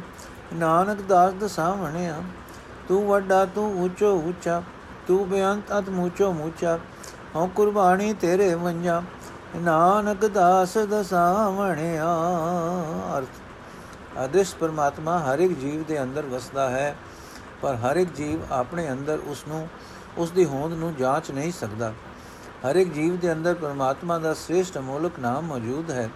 ਨਾਨਕ 0.55 1.01
ਦਾਸ 1.01 1.33
ਦਸਾਵਣਿਆ 1.33 2.23
ਤੂੰ 2.89 3.07
ਵੱਡਾ, 3.07 3.45
ਤੂੰ 3.45 3.85
ਉੱਚੋ 3.85 4.17
ਉੱਚਾ, 4.19 4.63
ਤੂੰ 5.07 5.29
ਬਿਆੰਤ 5.29 5.73
ਅਤ 5.79 5.89
ਮੂਚੋ 5.89 6.33
ਮੂਚਾ, 6.33 6.79
ਹਉ 7.37 7.47
ਕੁਰਬਾਨੀ 7.47 8.13
ਤੇਰੇ 8.13 8.55
ਵੰਜਾ, 8.55 9.03
ਨਾਨਕ 9.57 10.27
ਦਾਸ 10.27 10.79
ਦਸਾਵਣਿਆ 10.79 12.07
ਅਰਥ 13.19 14.25
ਅਦ੍ਰਿਸ਼ 14.25 14.55
ਪਰਮਾਤਮਾ 14.57 15.19
ਹਰ 15.19 15.39
ਇੱਕ 15.39 15.59
ਜੀਵ 15.59 15.83
ਦੇ 15.83 16.03
ਅੰਦਰ 16.03 16.27
ਵਸਦਾ 16.27 16.71
ਹੈ, 16.71 16.97
ਪਰ 17.63 17.75
ਹਰ 17.75 17.97
ਇੱਕ 17.97 18.13
ਜੀਵ 18.15 18.53
ਆਪਣੇ 18.53 18.91
ਅੰਦਰ 18.91 19.19
ਉਸ 19.27 19.45
ਨੂੰ 19.49 19.69
ਉਸ 20.19 20.31
ਦੀ 20.31 20.45
ਹੋਂਦ 20.45 20.73
ਨੂੰ 20.73 20.95
ਜਾਂਚ 20.95 21.31
ਨਹੀਂ 21.31 21.53
ਸਕਦਾ। 21.53 21.93
ਹਰ 22.67 22.77
ਇੱਕ 22.77 22.93
ਜੀਵ 22.93 23.17
ਦੇ 23.17 23.33
ਅੰਦਰ 23.33 23.55
ਪਰਮਾਤਮਾ 23.55 24.19
ਦਾ 24.19 24.35
ਸ੍ਰੇਸ਼ਟ 24.35 24.79
ਅਮੋਲਕ 24.79 25.13
ਨਾਮ 25.19 25.45
ਮੌਜੂਦ 25.45 25.91
ਹੈ। 25.91 26.09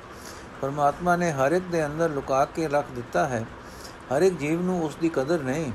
ਪਰਮਾਤਮਾ 0.60 1.16
ਨੇ 1.16 1.32
ਹਰ 1.32 1.52
ਇੱਕ 1.52 1.64
ਦੇ 1.64 1.86
ਅੰਦਰ 1.86 2.10
ਲੁਕਾ 2.10 2.44
ਕੇ 2.44 2.68
ਰੱਖ 2.68 2.86
ਦਿੱਤਾ 2.94 3.26
ਹੈ। 3.28 3.44
ਹਰ 4.12 4.22
ਇੱਕ 4.22 4.36
ਜੀਵ 4.36 4.62
ਨੂੰ 4.62 4.84
ਉਸ 4.84 4.96
ਦੀ 4.96 5.08
ਕਦਰ 5.08 5.42
ਨਹੀਂ। 5.42 5.72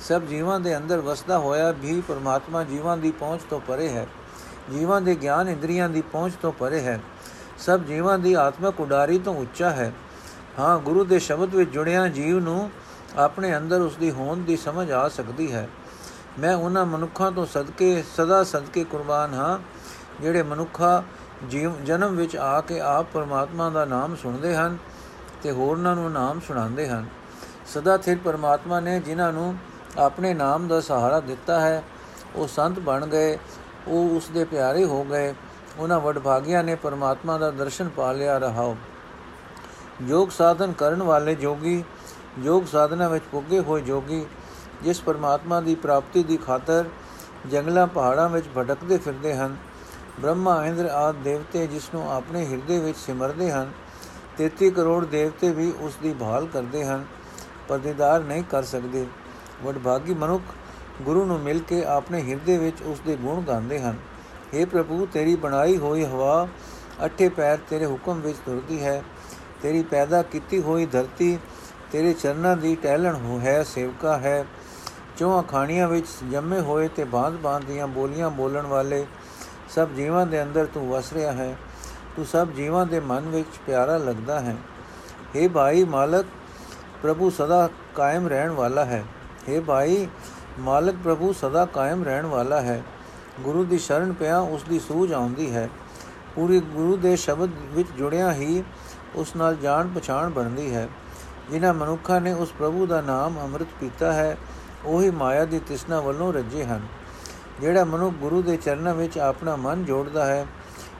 ਸਭ 0.00 0.22
ਜੀਵਾਂ 0.22 0.60
ਦੇ 0.60 0.76
ਅੰਦਰ 0.76 1.00
ਵਸਦਾ 1.00 1.38
ਹੋਇਆ 1.38 1.70
ਵੀ 1.70 2.00
ਪਰਮਾਤਮਾ 2.00 2.64
ਜੀਵਾਂ 2.64 2.96
ਦੀ 2.96 3.10
ਪਹੁੰਚ 3.10 3.42
ਤੋਂ 3.50 3.60
ਪਰੇ 3.60 3.88
ਹੈ। 3.88 4.06
ਜੀਵਾਂ 4.72 5.00
ਦੇ 5.00 5.14
ਗਿਆਨ 5.14 5.48
ਇੰਦਰੀਆਂ 5.48 5.88
ਦੀ 5.88 6.00
ਪਹੁੰਚ 6.00 6.34
ਤੋਂ 6.42 6.52
ਪਰੇ 6.52 6.80
ਹੈ। 6.80 7.00
ਸਭ 7.58 7.80
ਜੀਵਾਂ 7.80 8.18
ਦੀ 8.18 8.34
ਆਤਮਿਕ 8.34 8.80
ਉਡਾਰੀ 8.80 9.18
ਤੋਂ 9.18 9.34
ਉੱਚਾ 9.34 9.70
ਹੈ। 9.70 9.92
ਹਾਂ, 10.58 10.78
ਗੁਰੂ 10.78 11.04
ਦੇ 11.04 11.18
ਸ਼ਬਦ 11.18 11.54
ਵਿੱਚ 11.54 11.70
ਜੁੜਿਆ 11.70 12.08
ਜੀਵ 12.08 12.38
ਨੂੰ 12.38 12.70
ਆਪਣੇ 13.16 13.56
ਅੰਦਰ 13.56 13.80
ਉਸ 13.80 13.96
ਦੀ 13.96 14.10
ਹੋਂਦ 14.10 14.40
ਦੀ 14.40 14.56
ਸਮਝ 14.56 14.92
ਆ 14.92 15.08
ਸਕਦੀ 15.08 15.52
ਹੈ। 15.52 15.68
ਮੈਂ 16.38 16.56
ਉਹਨਾਂ 16.56 16.86
ਮਨੁੱਖਾਂ 16.86 17.32
ਤੋਂ 17.32 17.46
ਸਦਕੇ, 17.46 18.04
ਸਦਾ 18.16 18.44
ਸਦਕੇ 18.44 18.84
ਕੁਰਬਾਨ 18.84 19.34
ਹਾਂ, 19.34 19.58
ਜਿਹੜੇ 20.22 20.42
ਮਨੁੱਖਾ 20.42 21.02
ਜੀਵ, 21.50 21.84
ਜਨਮ 21.84 22.16
ਵਿੱਚ 22.16 22.36
ਆ 22.36 22.60
ਕੇ 22.60 22.80
ਆਪ 22.80 23.06
ਪਰਮਾਤਮਾ 23.12 23.70
ਦਾ 23.70 23.84
ਨਾਮ 23.84 24.16
ਸੁਣਦੇ 24.16 24.56
ਹਨ 24.56 24.78
ਤੇ 25.42 25.50
ਹੋਰਨਾਂ 25.50 25.94
ਨੂੰ 25.94 26.12
ਨਾਮ 26.12 26.40
ਸੁਣਾਉਂਦੇ 26.40 26.88
ਹਨ। 26.88 27.06
ਸਦਾ 27.66 27.96
ਥਿਰ 27.96 28.18
ਪਰਮਾਤਮਾ 28.24 28.80
ਨੇ 28.80 29.00
ਜਿਨ੍ਹਾਂ 29.00 29.32
ਨੂੰ 29.32 29.54
ਆਪਣੇ 29.98 30.34
ਨਾਮ 30.34 30.68
ਦਾ 30.68 30.80
ਸਹਾਰਾ 30.80 31.20
ਦਿੱਤਾ 31.20 31.60
ਹੈ, 31.60 31.82
ਉਹ 32.36 32.48
ਸੰਤ 32.48 32.78
ਬਣ 32.78 33.06
ਗਏ, 33.06 33.38
ਉਹ 33.88 34.16
ਉਸ 34.16 34.28
ਦੇ 34.28 34.44
ਪਿਆਰੇ 34.44 34.84
ਹੋ 34.84 35.04
ਗਏ। 35.04 35.34
ਉਹਨਾਂ 35.78 36.00
ਵਡਭਾਗਿਆਂ 36.00 36.64
ਨੇ 36.64 36.74
ਪਰਮਾਤਮਾ 36.74 37.38
ਦਾ 37.38 37.50
ਦਰਸ਼ਨ 37.50 37.88
ਪਾ 37.88 38.12
ਲਿਆ 38.12 38.38
ਰਹਾਓ। 38.38 38.76
ਯੋਗ 40.02 40.28
ਸਾਧਨ 40.28 40.72
ਕਰਨ 40.72 41.02
ਵਾਲੇ 41.02 41.34
ਜੋਗੀ, 41.34 41.84
ਯੋਗ 42.42 42.64
ਸਾਧਨਾ 42.64 43.08
ਵਿੱਚ 43.08 43.24
ਪੁੱਗੇ 43.32 43.60
ਹੋਏ 43.60 43.80
ਜੋਗੀ, 43.80 44.26
ਜਿਸ 44.82 45.00
ਪਰਮਾਤਮਾ 45.00 45.60
ਦੀ 45.60 45.74
ਪ੍ਰਾਪਤੀ 45.74 46.22
ਦੀ 46.22 46.36
ਖਾਤਰ 46.36 46.84
ਜੰਗਲਾਂ 47.50 47.86
ਪਹਾੜਾਂ 47.86 48.28
ਵਿੱਚ 48.28 48.46
ਭਟਕਦੇ 48.58 48.98
ਫਿਰਦੇ 48.98 49.34
ਹਨ। 49.34 49.56
ਬ੍ਰਹਮਾ, 50.20 50.64
ਇੰਦਰ 50.66 50.86
ਆਦ 50.86 51.14
ਦੇਵਤੇ 51.14 51.66
ਜਿਸ 51.66 51.88
ਨੂੰ 51.94 52.10
ਆਪਣੇ 52.12 52.44
ਹਿਰਦੇ 52.46 52.78
ਵਿੱਚ 52.80 52.98
ਸਿਮਰਦੇ 52.98 53.50
ਹਨ 53.50 53.72
33 54.38 54.70
ਕਰੋੜ 54.70 55.04
ਦੇਵਤੇ 55.04 55.50
ਵੀ 55.50 55.72
ਉਸ 55.80 55.96
ਦੀ 56.02 56.12
ਭਾਲ 56.12 56.46
ਕਰਦੇ 56.46 56.84
ਹਨ। 56.84 57.04
ਪਰ 57.68 57.78
ਦੀਦਾਰ 57.78 58.20
ਨਹੀਂ 58.20 58.44
ਕਰ 58.44 58.62
ਸਕਦੇ। 58.62 59.06
ਵਡਭਾਗੀ 59.62 60.14
ਮਨੁੱਖ 60.14 60.42
ਗੁਰੂ 61.02 61.24
ਨੂੰ 61.24 61.40
ਮਿਲ 61.40 61.58
ਕੇ 61.58 61.84
ਆਪਣੇ 61.84 62.22
ਹਿਰਦੇ 62.22 62.58
ਵਿੱਚ 62.58 62.82
ਉਸ 62.82 63.00
ਦੇ 63.00 63.16
ਗੁਣ 63.16 63.40
ਗਾਉਂਦੇ 63.40 63.80
ਹਨ। 63.80 63.96
हे 64.54 64.66
ਪ੍ਰਭੂ, 64.66 65.06
ਤੇਰੀ 65.12 65.36
ਬਣਾਈ 65.36 65.76
ਹੋਈ 65.76 66.04
ਹਵਾ 66.04 66.48
ਅੱਠੇ 67.04 67.28
ਪੈਰ 67.28 67.58
ਤੇਰੇ 67.70 67.86
ਹੁਕਮ 67.86 68.20
ਵਿੱਚ 68.20 68.38
ਤੁਰਦੀ 68.46 68.84
ਹੈ। 68.84 69.02
ਤੇਰੀ 69.62 69.82
ਪੈਦਾ 69.82 70.22
ਕੀਤੀ 70.22 70.62
ਹੋਈ 70.62 70.86
ਧਰਤੀ 70.86 71.38
ਤੇਰੇ 71.92 72.12
ਚਰਨਾਂ 72.12 72.56
ਦੀ 72.56 72.76
ਟਹਿਲਣ 72.76 73.14
ਹੋ 73.14 73.40
ਹੈ, 73.40 73.62
ਸੇਵਕਾ 73.62 74.16
ਹੈ। 74.18 74.44
ਚੋਹਾਂ 75.18 75.42
ਖਾਣੀਆਂ 75.42 75.88
ਵਿੱਚ 75.88 76.06
ਜੰਮੇ 76.30 76.60
ਹੋਏ 76.60 76.88
ਤੇ 76.88 77.04
ਬਾਂਧ-ਬਾਂਧ 77.04 77.64
ਦੀਆਂ 77.64 77.86
ਬੋਲੀਆਂ 77.86 78.30
ਬੋਲਣ 78.30 78.66
ਵਾਲੇ 78.66 79.06
ਸਭ 79.68 79.88
ਜੀਵਾਂ 79.88 80.26
ਦੇ 80.26 80.42
ਅੰਦਰ 80.42 80.66
ਤੂੰ 80.66 80.88
ਵਸ 80.88 81.12
ਰਿਹਾ 81.12 81.32
ਹੈ। 81.32 81.56
ਤੂੰ 82.16 82.24
ਸਭ 82.24 82.48
ਜੀਵਾਂ 82.48 82.86
ਦੇ 82.86 83.00
ਮਨ 83.00 83.20
ਵਿੱਚ 83.20 83.48
ਪਿਆਰਾ 83.66 83.96
ਲੱਗਦਾ 83.96 84.40
ਹੈ। 84.40 84.56
हे 85.36 85.50
ਭਾਈ 85.50 85.84
ਮਾਲਕ 85.84 86.26
ਪ੍ਰਭੂ 87.04 87.30
ਸਦਾ 87.30 87.68
ਕਾਇਮ 87.94 88.28
ਰਹਿਣ 88.28 88.50
ਵਾਲਾ 88.50 88.84
ਹੈ। 88.84 89.04
हे 89.48 89.62
ਭਾਈ, 89.62 90.08
ਮਾਲਕ 90.58 90.94
ਪ੍ਰਭੂ 91.04 91.32
ਸਦਾ 91.32 91.64
ਕਾਇਮ 91.64 92.04
ਰਹਿਣ 92.04 92.26
ਵਾਲਾ 92.26 92.60
ਹੈ। 92.60 92.82
ਗੁਰੂ 93.40 93.64
ਦੀ 93.64 93.78
ਸ਼ਰਨ 93.78 94.12
ਪਿਆ 94.12 94.38
ਉਸ 94.38 94.62
ਦੀ 94.62 94.78
ਸੂਝ 94.78 95.12
ਆਉਂਦੀ 95.12 95.54
ਹੈ। 95.54 95.68
ਪੂਰੀ 96.34 96.60
ਗੁਰੂ 96.60 96.96
ਦੇ 96.96 97.16
ਸ਼ਬਦ 97.16 97.50
ਵਿੱਚ 97.62 97.88
ਜੁੜਿਆ 97.98 98.32
ਹੀ 98.32 98.64
ਉਸ 99.14 99.36
ਨਾਲ 99.36 99.56
ਜਾਣ 99.56 99.88
ਪਛਾਣ 99.88 100.30
ਬਣਦੀ 100.30 100.74
ਹੈ। 100.74 100.88
ਜਿਨ੍ਹਾਂ 101.50 101.74
ਮਨੁੱਖਾਂ 101.74 102.20
ਨੇ 102.20 102.32
ਉਸ 102.32 102.52
ਪ੍ਰਭੂ 102.58 102.86
ਦਾ 102.86 103.00
ਨਾਮ 103.00 103.38
ਅੰਮ੍ਰਿਤ 103.40 103.68
ਪੀਤਾ 103.80 104.12
ਹੈ, 104.12 104.36
ਉਹੀ 104.84 105.10
ਮਾਇਆ 105.10 105.44
ਦੀ 105.44 105.58
ਤ੍ਰਿਸ਼ਨਾ 105.58 106.00
ਵੱਲੋਂ 106.00 106.32
ਰੱਜੇ 106.32 106.64
ਹਨ। 106.64 106.80
ਜਿਹੜਾ 107.60 107.84
ਮਨੁੱਖ 107.84 108.14
ਗੁਰੂ 108.14 108.42
ਦੇ 108.42 108.56
ਚਰਨਾਂ 108.56 108.94
ਵਿੱਚ 108.94 109.18
ਆਪਣਾ 109.18 109.56
ਮਨ 109.56 109.84
ਜੋੜਦਾ 109.84 110.26
ਹੈ, 110.26 110.46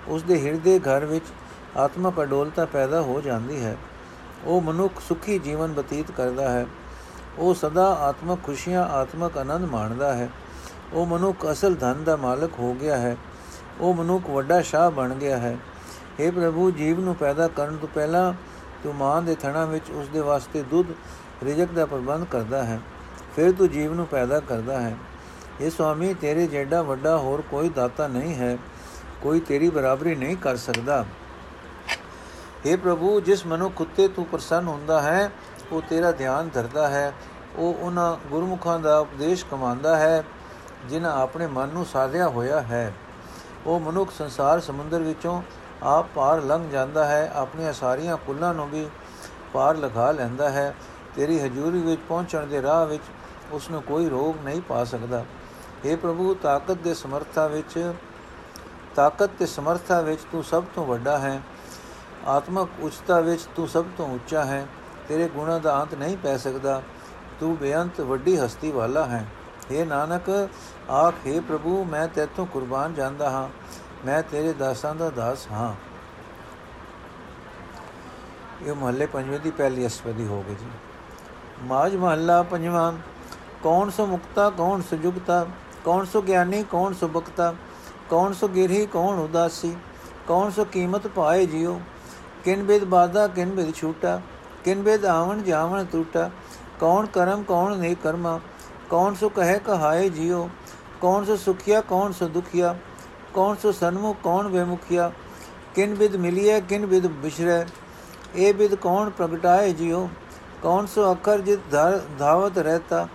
ਉਸ 0.08 0.22
ਦੇ 0.22 0.46
ਹਿਰਦੇ 0.46 0.78
ਘਰ 0.78 1.04
ਵਿੱਚ 1.04 1.24
ਆਤਮਕ 1.76 2.22
ਅਡੋਲਤਾ 2.22 2.64
ਪੈਦਾ 2.64 3.02
ਹੋ 3.02 3.20
ਜਾਂਦੀ 3.20 3.64
ਹੈ। 3.64 3.76
ਉਹ 4.44 4.60
ਮਨੁੱਖ 4.60 5.00
ਸੁਖੀ 5.00 5.38
ਜੀਵਨ 5.38 5.72
ਬਤੀਤ 5.72 6.10
ਕਰਦਾ 6.10 6.50
ਹੈ। 6.52 6.66
ਉਹ 7.38 7.54
ਸਦਾ 7.54 7.94
ਆਤਮਕ 7.94 8.38
ਖੁਸ਼ੀਆਂ 8.42 8.84
ਆਤਮਕ 8.84 9.38
ਆਨੰਦ 9.38 9.70
ਮਾਣਦਾ 9.70 10.12
ਹੈ। 10.12 10.28
ਉਹ 10.92 11.06
ਮਨੁੱਖ 11.06 11.46
ਅਸਲ 11.52 11.74
ਧਨ 11.74 12.04
ਦਾ 12.04 12.16
ਮਾਲਕ 12.16 12.50
ਹੋ 12.58 12.74
ਗਿਆ 12.74 12.96
ਹੈ। 12.96 13.16
ਉਹ 13.80 13.94
ਮਨੁੱਖ 13.94 14.30
ਵੱਡਾ 14.30 14.60
ਸ਼ਾਹ 14.60 14.90
ਬਣ 14.90 15.14
ਗਿਆ 15.14 15.38
ਹੈ। 15.38 15.58
हे 16.20 16.32
ਪ੍ਰਭੂ, 16.32 16.70
ਜੀਵ 16.70 17.00
ਨੂੰ 17.00 17.16
ਪੈਦਾ 17.16 17.48
ਕਰਨ 17.48 17.76
ਤੋਂ 17.76 17.88
ਪਹਿਲਾਂ 17.94 18.32
ਤੂੰ 18.82 18.94
ਮਾਂ 18.94 19.22
ਦੇ 19.22 19.34
ਥਣਾ 19.34 19.64
ਵਿੱਚ 19.64 19.90
ਉਸ 19.90 20.08
ਦੇ 20.08 20.20
ਵਾਸਤੇ 20.20 20.62
ਦੁੱਧ, 20.62 20.88
ਰਿਜਕ 21.44 21.68
ਦਾ 21.72 21.86
ਪ੍ਰਬੰਧ 21.86 22.24
ਕਰਦਾ 22.24 22.64
ਹੈ। 22.64 22.80
ਫਿਰ 23.36 23.52
ਤੂੰ 23.52 23.68
ਜੀਵ 23.68 23.94
ਨੂੰ 23.94 24.06
ਪੈਦਾ 24.06 24.40
ਕਰਦਾ 24.40 24.80
ਹੈ। 24.80 24.96
ਇਹ 25.60 25.70
ਸੁਆਮੀ, 25.70 26.14
ਤੇਰੇ 26.14 26.46
ਜਿਹੜਾ 26.46 26.82
ਵੱਡਾ 26.82 27.18
ਹੋਰ 27.18 27.42
ਕੋਈ 27.50 27.68
ਦਾਤਾ 27.68 28.08
ਨਹੀਂ 28.08 28.34
ਹੈ। 28.34 28.58
ਕੋਈ 29.22 29.40
ਤੇਰੀ 29.40 29.70
ਬਰਾਬਰੀ 29.70 30.14
ਨਹੀਂ 30.14 30.36
ਕਰ 30.36 30.56
ਸਕਦਾ। 30.56 31.04
हे 32.66 32.76
ਪ੍ਰਭੂ, 32.78 33.20
ਜਿਸ 33.20 33.46
ਮਨੁੱਖ 33.46 33.80
ਉੱਤੇ 33.80 34.08
ਤੂੰ 34.08 34.24
ਪ੍ਰਸੰਨ 34.24 34.68
ਹੁੰਦਾ 34.68 35.02
ਹੈ, 35.02 35.30
ਉਹ 35.72 35.82
ਤੇਰਾ 35.82 36.12
ਧਿਆਨ 36.12 36.48
ਧਰਦਾ 36.48 36.88
ਹੈ, 36.88 37.12
ਉਹ 37.56 37.74
ਉਹਨਾਂ 37.74 38.16
ਗੁਰਮੁਖਾਂ 38.30 38.78
ਦਾ 38.78 38.98
ਉਪਦੇਸ਼ 38.98 39.44
ਕਮਾਉਂਦਾ 39.50 39.96
ਹੈ, 39.96 40.24
ਜਿਨ੍ਹਾਂ 40.88 41.12
ਆਪਣੇ 41.12 41.46
ਮਨ 41.46 41.68
ਨੂੰ 41.68 41.86
ਸਾਧਿਆ 41.86 42.28
ਹੋਇਆ 42.28 42.60
ਹੈ। 42.60 42.94
ਉਹ 43.66 43.80
ਮਨੁੱਖ 43.80 44.10
ਸੰਸਾਰ 44.10 44.60
ਸਮੁੰਦਰ 44.60 45.00
ਵਿੱਚੋਂ 45.00 45.42
ਆਪ 45.82 46.06
ਪਾਰ 46.14 46.42
ਲੰਘ 46.42 46.70
ਜਾਂਦਾ 46.70 47.04
ਹੈ, 47.04 47.32
ਆਪਣੀਆਂ 47.34 47.72
ਸਾਰੀਆਂ 47.72 48.16
ਕੁੱਲਾਂ 48.16 48.54
ਨੂੰ 48.54 48.68
ਵੀ 48.70 48.88
ਪਾਰ 49.52 49.76
ਲਗਾ 49.76 50.10
ਲੈਂਦਾ 50.12 50.48
ਹੈ। 50.50 50.74
ਤੇਰੀ 51.16 51.40
ਹਜ਼ੂਰੀ 51.40 51.78
ਵਿੱਚ 51.78 52.00
ਪਹੁੰਚਣ 52.08 52.46
ਦੇ 52.46 52.62
ਰਾਹ 52.62 52.86
ਵਿੱਚ 52.86 53.02
ਉਸ 53.52 53.70
ਨੂੰ 53.70 53.82
ਕੋਈ 53.82 54.08
ਰੋਗ 54.08 54.44
ਨਹੀਂ 54.44 54.62
ਪਾ 54.62 54.84
ਸਕਦਾ। 54.84 55.24
हे 55.86 55.96
ਪ੍ਰਭੂ, 55.96 56.34
ਤਾਕਤ 56.34 56.72
ਦੇ 56.72 56.94
ਸਮਰੱਥਾ 56.94 57.46
ਵਿੱਚ, 57.46 57.92
ਤਾਕਤ 58.94 59.30
ਤੇ 59.38 59.46
ਸਮਰੱਥਾ 59.46 60.00
ਵਿੱਚ 60.00 60.20
ਤੂੰ 60.32 60.44
ਸਭ 60.44 60.64
ਤੋਂ 60.74 60.86
ਵੱਡਾ 60.86 61.18
ਹੈ। 61.18 61.40
ਆਤਮਕ 62.26 62.68
ਉਚਤਾ 62.80 63.20
ਵਿੱਚ 63.20 63.42
ਤੂੰ 63.56 63.68
ਸਭ 63.68 63.84
ਤੋਂ 63.96 64.08
ਉੱਚਾ 64.08 64.44
ਹੈ, 64.44 64.66
ਤੇਰੇ 65.08 65.28
ਗੁਣਾਂ 65.28 65.60
ਦਾ 65.60 65.82
ਅੰਤ 65.82 65.94
ਨਹੀਂ 65.94 66.16
ਪੈ 66.16 66.36
ਸਕਦਾ, 66.36 66.82
ਤੂੰ 67.40 67.56
ਬੇਅੰਤ 67.56 68.00
ਵੱਡੀ 68.00 68.36
ਹਸਤੀ 68.36 68.70
ਵਾਲਾ 68.72 69.04
ਹੈ। 69.04 69.26
हे 69.72 69.86
ਨਾਨਕ, 69.86 70.48
ਆਖ 70.90 71.14
हे 71.26 71.42
ਪ੍ਰਭੂ, 71.42 71.84
ਮੈਂ 71.84 72.08
ਤੇਤੋਂ 72.08 72.46
ਕੁਰਬਾਨ 72.46 72.94
ਜਾਂਦਾ 72.94 73.30
ਹਾਂ, 73.30 73.48
ਮੈਂ 74.06 74.22
ਤੇਰੇ 74.22 74.52
ਦਾਸਾਂ 74.52 74.94
ਦਾ 74.94 75.10
ਦਾਸ 75.10 75.46
ਹਾਂ। 75.52 75.74
ਇਹ 78.66 78.74
ਮਹੱਲੇ 78.74 79.06
ਪੰਜਵੇਂ 79.06 79.40
ਦੀ 79.40 79.50
ਪਹਿਲੀ 79.50 79.86
ਅਸਪਦੀ 79.86 80.26
ਹੋ 80.26 80.44
ਗਈ 80.48 80.54
ਜੀ। 80.54 80.70
ਮਾਜ 81.62 81.96
ਮਹੱਲਾ 81.96 82.42
ਪੰਜਵਾਂ, 82.42 82.92
ਕੌਣ 83.62 83.90
ਸੋ 83.90 84.06
ਮੁਕਤਾ, 84.06 84.50
ਕੌਣ 84.50 84.82
ਸੋ 84.82 84.96
ਜੁਗਤਾ, 84.96 85.46
ਕੌਣ 85.84 86.04
ਸੋ 86.04 86.22
ਗਿਆਨੀ, 86.22 86.62
ਕੌਣ 86.62 86.94
ਸੋ 86.94 87.08
ਬਖਤਾ, 87.08 87.54
ਕੌਣ 88.10 88.32
ਸੋ 88.32 88.48
ਗਿਰਹੀ, 88.48 88.86
ਕੌਣ 88.86 89.18
ਉਦਾਸੀ, 89.18 89.76
ਕੌਣ 90.28 90.50
ਸੋ 90.50 90.64
ਕੀਮਤ 90.64 91.06
ਪਾਏ 91.06 91.46
ਜਿਉ 91.46 91.80
ਕਿਨ 92.44 92.62
ਬਿਦ 92.62 92.84
ਬਾਦਾ 92.84 93.26
ਕਿਨ 93.28 93.50
ਬਿਦ 93.50 93.74
ਛੂਟਾ, 93.74 94.20
ਕਿਨ 94.64 94.82
ਬਿਦ 94.82 95.04
ਆਵਣ 95.04 95.42
ਜਾਵਣ 95.42 95.84
ਟੂਟਾ 95.84 96.30
ਕੌਣ 96.80 97.06
ਕਰਮ, 97.06 97.42
ਕੌਣ 97.42 97.76
ਨੇ 97.76 97.94
ਕਰਮਾ, 97.94 98.38
ਕੌਣ 98.90 99.14
ਸੋ 99.14 99.28
ਕਹੇ 99.28 99.58
ਕਹਾਏ 99.58 100.08
ਜਿਉ, 100.08 100.48
ਕੌਣ 101.00 101.24
ਸੋ 101.24 101.36
ਸੁਖਿਆ, 101.36 101.80
ਕੌਣ 101.80 102.12
ਸੋ 102.12 102.28
ਦੁਖਿਆ, 102.28 102.74
ਕੌਣ 103.34 103.56
ਸੋ 103.62 103.72
ਸਨਮੁਖ 103.72 104.16
ਕੌਣ 104.22 104.48
ਬੇਮੁਖਿਆ 104.48 105.10
ਕਿਨ 105.74 105.94
ਬਿਦ 105.94 106.16
ਮਿਲਿਆ 106.16 106.58
ਕਿਨ 106.60 106.86
ਬਿਦ 106.86 107.06
ਬਿਸ਼ਰੈ 107.06 107.64
ਇਹ 108.34 108.54
ਬਿਦ 108.54 108.74
ਕੌਣ 108.74 109.10
ਪ੍ਰਗਟਾਏ 109.10 109.72
ਜਿਉ, 109.72 110.08
ਕੌਣ 110.62 110.86
ਸੋ 110.86 111.12
ਅਖਰ 111.12 111.40
ਜਿਤ 111.40 111.60
ਧਾਵਤ 112.18 112.58
ਰਹਤਾ, 112.58 113.06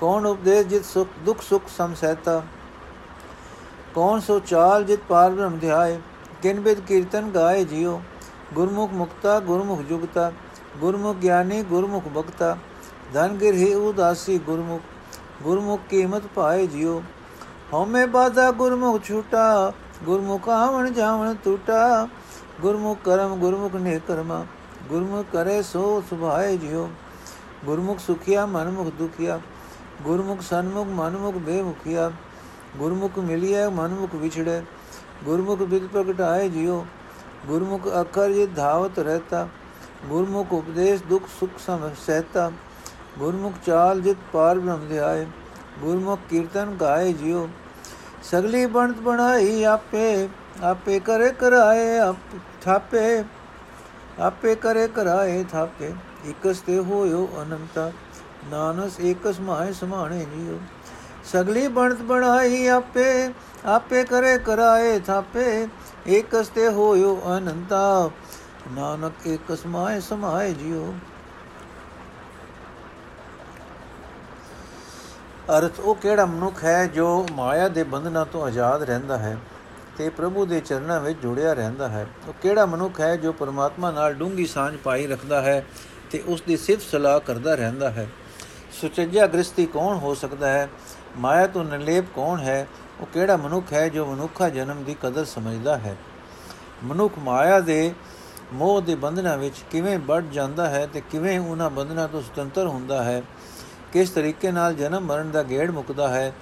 ਕੌਣ 0.00 0.26
ਉਪਦੇਸ਼ 0.26 0.66
ਜਿਤ 0.66 0.84
ਸੁਖ, 0.84 1.08
ਦੁਖ 1.24 1.42
ਸੁਖ 1.42 1.68
ਸਮਸਹਿਤਾ 1.76 2.42
ਕੌਣ 3.94 4.20
ਸੋ 4.20 4.38
ਚਾਲ 4.38 4.84
ਜਿਤ 4.84 5.00
ਪਾਰ 5.08 5.30
ਬ੍ਰਹਮ 5.30 5.58
ਧਿਆਏ, 5.58 5.98
ਕਿਨ 6.42 6.60
ਬਿਦ 6.60 6.80
ਕੀਰਤਨ 6.80 7.30
ਗਾਏ 7.30 7.64
ਜਿਉ 7.64 8.00
ਗੁਰਮੁਖ 8.54 8.92
ਮੁਕਤਾ 8.92 9.38
ਗੁਰਮੁਖ 9.40 9.80
ਜੁਗਤਾ 9.80 10.30
ਗੁਰਮੁਖ 10.80 11.16
ਗਿਆਨੀ 11.16 11.62
ਗੁਰਮੁਖ 11.62 12.08
ਭਗਤਾ 12.08 12.56
ਧਨ 13.14 13.36
ਗਿਰਹਿ 13.36 13.74
ਉਦਾਸੀ 13.76 14.38
ਗੁਰਮੁਖ 14.38 14.82
ਗੁਰਮੁਖ 15.42 15.80
ਕੀਮਤ 15.90 16.26
ਪਾਏ 16.34 16.66
ਜਿਉ 16.66 17.00
ਹਉਮੈ 17.72 18.06
ਬਾਧਾ 18.06 18.50
ਗੁਰਮੁਖ 18.52 19.02
ਛੂਟਾ 19.02 19.72
ਗੁਰਮੁਖ 20.04 20.48
ਆਵਣ 20.48 20.90
ਜਾਵਣ 20.90 21.34
ਟੂਟਾ 21.44 22.08
ਗੁਰਮੁਖ 22.60 22.98
ਕਰਮ 23.04 23.36
ਗੁਰਮੁਖ 23.36 23.74
ਨੇ 23.76 23.98
ਕਰਮਾ 24.06 24.44
ਗੁਰਮੁਖ 24.88 25.26
ਕਰੇ 25.32 25.60
ਸੋ 25.62 26.02
ਸੁਭਾਏ 26.10 26.56
ਜਿਉ 26.56 26.88
ਗੁਰਮੁਖ 27.64 27.98
ਸੁਖਿਆ 27.98 28.46
ਮਨਮੁਖ 28.46 28.92
ਦੁਖਿਆ 28.98 29.40
ਗੁਰਮੁਖ 30.02 30.40
ਸਨਮੁਖ 30.40 30.88
ਮਨਮੁਖ 30.90 31.34
ਬੇਮੁਖਿਆ 31.36 32.10
ਗੁਰਮੁਖ 32.78 33.18
ਮਿਲਿਆ 33.20 33.68
ਮਨਮੁਖ 33.70 34.14
ਵਿਛੜੇ 34.14 34.62
ਗੁਰਮੁਖ 35.24 35.62
ਬਿਦ 35.62 35.86
ਪ੍ਰਗਟਾਏ 35.86 36.48
ਜਿਉ 36.48 36.84
ਗੁਰਮੁਖ 37.46 37.88
ਅਖਰ 38.00 38.32
ਜੇ 38.32 38.46
ਧਾਵਤ 38.46 38.98
ਰਹਤਾ, 38.98 39.46
ਗੁਰਮੁਖ 40.08 40.52
ਉਪਦੇਸ਼ 40.52 41.02
ਦੁਖ 41.02 41.26
ਸੁਖ 41.40 41.58
ਸਮ 41.58 41.90
ਸਹਿਤਾ, 42.06 42.50
ਗੁਰਮੁਖ 43.18 43.54
ਚਾਲ 43.66 44.00
ਜਿਤ 44.00 44.16
ਪਾਰ 44.32 44.58
ਬ੍ਰਹਮ 44.58 44.86
ਧਿਆਏ, 44.88 45.26
ਗੁਰਮੁਖ 45.80 46.20
ਕੀਰਤਨ 46.30 46.76
ਗਾਏ 46.80 47.12
ਜਿਉ, 47.12 47.48
ਸਗਲੀ 48.22 48.64
ਬਣਤ 48.66 49.00
ਬਣਾਈ 49.00 49.62
ਆਪੇ 49.64 50.28
ਆਪੇ 50.62 50.98
ਕਰੇ 51.00 51.30
ਕਰਾਏ 51.30 51.98
ਆਪ 51.98 52.16
ਥਾਪੇ, 52.62 53.24
ਆਪੇ 54.20 54.54
ਕਰੇ 54.54 54.86
ਕਰਾਏ 54.88 55.42
ਥਾਪੇ, 55.44 55.92
ਇਕਸ 56.28 56.60
ਤੇ 56.60 56.78
ਹੋਇਓ 56.80 57.28
ਅਨੰਤਾ, 57.42 57.90
ਨਾਨਸ 58.50 59.00
ਏਕਸ 59.00 59.40
ਮਾਏ 59.40 59.72
ਸਮਾਣੇ 59.72 60.24
ਜੀਓ 60.26 60.58
ਸਗਲੀ 61.24 61.66
ਬਣਤ 61.68 62.00
ਬਣਾਈ 62.02 62.66
ਆਪੇ 62.66 63.30
ਆਪੇ 63.64 64.02
ਕਰੇ 64.04 64.36
ਕਰਾਏ 64.38 64.98
ਥਾਪੇ 65.00 65.66
ਏਕਸ 66.08 66.48
ਤੇ 66.48 66.68
ਹੋਇਓ 66.68 67.22
ਅਨੰਤਾ, 67.36 68.10
ਨਾਨਕ 68.72 69.26
ਏਕਸ 69.26 69.66
ਮਾਏ 69.66 70.00
ਸਮਾਏ 70.00 70.52
ਜੀਓ 70.54 70.94
ਅਰਥ 75.58 75.80
ਉਹ 75.80 75.94
ਕਿਹੜਾ 75.94 76.26
ਮਨੁੱਖ 76.26 76.64
ਹੈ 76.64 76.86
ਜੋ 76.86 77.26
ਮਾਇਆ 77.32 77.68
ਦੇ 77.68 77.82
ਬੰਧਨਾਂ 77.82 78.26
ਤੋਂ 78.26 78.46
ਆਜ਼ਾਦ 78.46 78.82
ਰਹਿੰਦਾ 78.82 79.18
ਹੈ 79.18 79.38
ਤੇ 79.98 80.08
ਪ੍ਰਭੂ 80.08 80.46
ਦੇ 80.46 80.60
ਚਰਨਾਂ 80.60 81.00
ਵਿੱਚ 81.00 81.18
ਜੁੜਿਆ 81.18 81.52
ਰਹਿੰਦਾ 81.52 81.88
ਹੈ? 81.88 82.06
ਉਹ 82.28 82.34
ਕਿਹੜਾ 82.42 82.66
ਮਨੁੱਖ 82.66 83.00
ਹੈ 83.00 83.16
ਜੋ 83.16 83.32
ਪਰਮਾਤਮਾ 83.32 83.90
ਨਾਲ 83.90 84.14
ਡੂੰਗੀ 84.14 84.46
ਸਾਂਝ 84.46 84.76
ਪਾਈ 84.76 85.06
ਰੱਖਦਾ 85.06 85.40
ਹੈ 85.42 85.64
ਤੇ 86.10 86.22
ਉਸ 86.26 86.42
ਦੀ 86.42 86.56
ਸਿਫਤ 86.56 86.82
ਸਲਾਹ 86.82 87.20
ਕਰਦਾ 87.20 87.54
ਰਹਿੰਦਾ 87.54 87.90
ਹੈ? 87.90 88.08
ਸੁਚੱਜਾ 88.80 89.26
ਗ੍ਰਸਤੀ 89.26 89.66
ਕੌਣ 89.66 89.96
ਹੋ 89.96 90.14
ਸਕਦਾ 90.14 90.48
ਹੈ? 90.48 90.68
ਮਾਇਆ 91.16 91.46
ਤੋਂ 91.46 91.64
ਨਿਰਲੇਪ 91.64 92.04
ਕੌਣ 92.14 92.40
ਹੈ? 92.40 92.66
ਉਹ 93.02 93.06
ਕਿਹੜਾ 93.06 93.36
ਮਨੁੱਖ 93.36 93.72
ਹੈ 93.72 93.88
ਜੋ 93.88 94.06
ਮਨੁੱਖਾ 94.06 94.48
ਜਨਮ 94.48 94.84
ਦੀ 94.84 94.96
ਕਦਰ 95.02 95.24
ਸਮਝਦਾ 95.24 95.76
ਹੈ? 95.76 95.96
ਮਨੁੱਖ 96.84 97.14
ਮਾਇਆ 97.18 97.60
ਦੇ 97.60 97.94
ਮੋਹ 98.52 98.80
ਦੇ 98.80 98.94
ਬੰਧਨਾਂ 98.94 99.38
ਵਿੱਚ 99.38 99.54
ਕਿਵੇਂ 99.70 99.98
ਵੱਡ 99.98 100.30
ਜਾਂਦਾ 100.30 100.70
ਹੈ 100.70 100.88
ਤੇ 100.92 101.02
ਕਿਵੇਂ 101.10 101.40
ਉਹਨਾਂ 101.40 101.70
ਬੰਧਨਾਂ 101.70 102.08
ਤੋਂ 102.08 102.22
ਸੁਤੰਤਰ 102.22 102.66
ਹੁੰਦਾ 102.66 103.04
ਹੈ? 103.04 103.22
ਕਿਸ 103.92 104.10
ਤਰੀਕੇ 104.10 104.52
ਨਾਲ 104.52 104.74
ਜਨਮ 104.74 105.02
ਮਰਨ 105.04 105.30
ਦਾ 105.30 105.42
ਗੇੜ 105.42 105.70
ਮੁਕਦਾ 105.70 106.08
ਹੈ? 106.08 106.32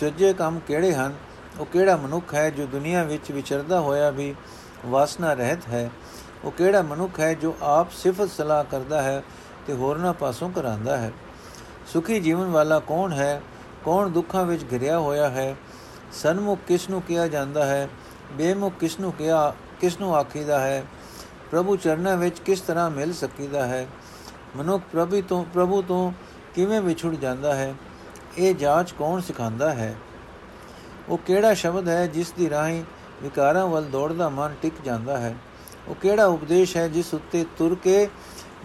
ਸੁਜੇ 0.00 0.32
ਕੰਮ 0.32 0.58
ਕਿਹੜੇ 0.58 0.94
ਹਨ? 0.94 1.14
ਉਹ 1.60 1.66
ਕਿਹੜਾ 1.66 1.96
ਮਨੁੱਖ 1.96 2.34
ਹੈ 2.34 2.50
ਜੋ 2.50 2.66
ਦੁਨੀਆ 2.66 3.02
ਵਿੱਚ 3.02 3.32
ਵਿਚਰਦਾ 3.32 3.80
ਹੋਇਆ 3.80 4.10
ਵੀ 4.10 4.34
ਵਾਸਨਾ 4.86 5.32
ਰਹਿਤ 5.32 5.68
ਹੈ? 5.68 5.90
ਉਹ 6.44 6.52
ਕਿਹੜਾ 6.52 6.82
ਮਨੁੱਖ 6.82 7.20
ਹੈ 7.20 7.34
ਜੋ 7.34 7.54
ਆਪ 7.62 7.92
ਸਿਫਤ 7.92 8.30
ਸਲਾਹ 8.30 8.64
ਕਰਦਾ 8.64 9.02
ਹੈ 9.02 9.22
ਤੇ 9.66 9.72
ਹੋਰਨਾਂ 9.72 10.12
ਪਾਸੋਂ 10.12 10.50
ਕਰਾਂਦਾ 10.50 10.96
ਹੈ? 10.96 11.12
ਸੁਖੀ 11.92 12.20
ਜੀਵਨ 12.20 12.46
ਵਾਲਾ 12.46 12.78
ਕੌਣ 12.78 13.12
ਹੈ? 13.12 13.42
ਕੌਣ 13.84 14.08
ਦੁੱਖਾਂ 14.08 14.44
ਵਿੱਚ 14.44 14.64
ਘਿਰਿਆ 14.72 14.98
ਹੋਇਆ 14.98 15.30
ਹੈ? 15.30 15.56
ਸਨਮੁਖ 16.12 16.58
ਕਿਸ 16.68 16.90
ਨੂੰ 16.90 17.02
ਕਿਹਾ 17.02 17.26
ਜਾਂਦਾ 17.26 17.66
ਹੈ? 17.66 17.88
ਬੇਮੁਖ 18.32 18.74
ਕਿਸ 18.80 19.00
ਨੂੰ 19.00 19.12
ਕਿਹਾ 19.12 19.54
ਕਿਸ 19.80 20.00
ਨੂੰ 20.00 20.16
ਆਖੀਦਾ 20.16 20.60
ਹੈ? 20.60 20.84
ਪ੍ਰਭੂ 21.50 21.76
ਚਰਨਾਂ 21.76 22.16
ਵਿੱਚ 22.16 22.38
ਕਿਸ 22.38 22.60
ਤਰ੍ਹਾਂ 22.60 22.90
ਮਿਲ 22.90 23.12
ਸਕੀਦਾ 23.12 23.66
ਹੈ? 23.66 23.86
ਮਨੁੱਖ 24.56 24.82
ਪ੍ਰਭੂ 24.92 25.22
ਤੋਂ 25.28 25.44
ਪ੍ਰਭੂ 25.44 25.82
ਤੋਂ 25.82 26.12
ਕਿਵੇਂ 26.54 26.80
ਵਿਛੜ 26.80 27.08
ਜਾਂਦਾ 27.08 27.54
ਹੈ? 27.54 27.74
ਇਹ 28.38 28.54
ਜਾਂਚ 28.54 28.92
ਕੌਣ 28.92 29.20
ਸਿਖਾਉਂਦਾ 29.20 29.72
ਹੈ? 29.72 29.94
ਉਹ 31.08 31.18
ਕਿਹੜਾ 31.18 31.54
ਸ਼ਬਦ 31.54 31.88
ਹੈ 31.88 32.06
ਜਿਸ 32.06 32.32
ਦੀ 32.32 32.50
ਰਾਹੀਂ 32.50 32.84
ਵਿਕਾਰਾਂ 33.22 33.66
ਵੱਲ 33.66 33.84
ਦੌੜਦਾ 33.84 34.28
ਮਨ 34.28 34.54
ਟਿਕ 34.62 34.74
ਜਾਂਦਾ 34.84 35.18
ਹੈ? 35.18 35.34
ਉਹ 35.88 35.94
ਕਿਹੜਾ 35.94 36.26
ਉਪਦੇਸ਼ 36.26 36.76
ਹੈ 36.76 36.88
ਜਿਸ 36.88 37.14
ਉੱਤੇ 37.14 37.46
ਤੁਰ 37.58 37.76
ਕੇ 37.82 38.08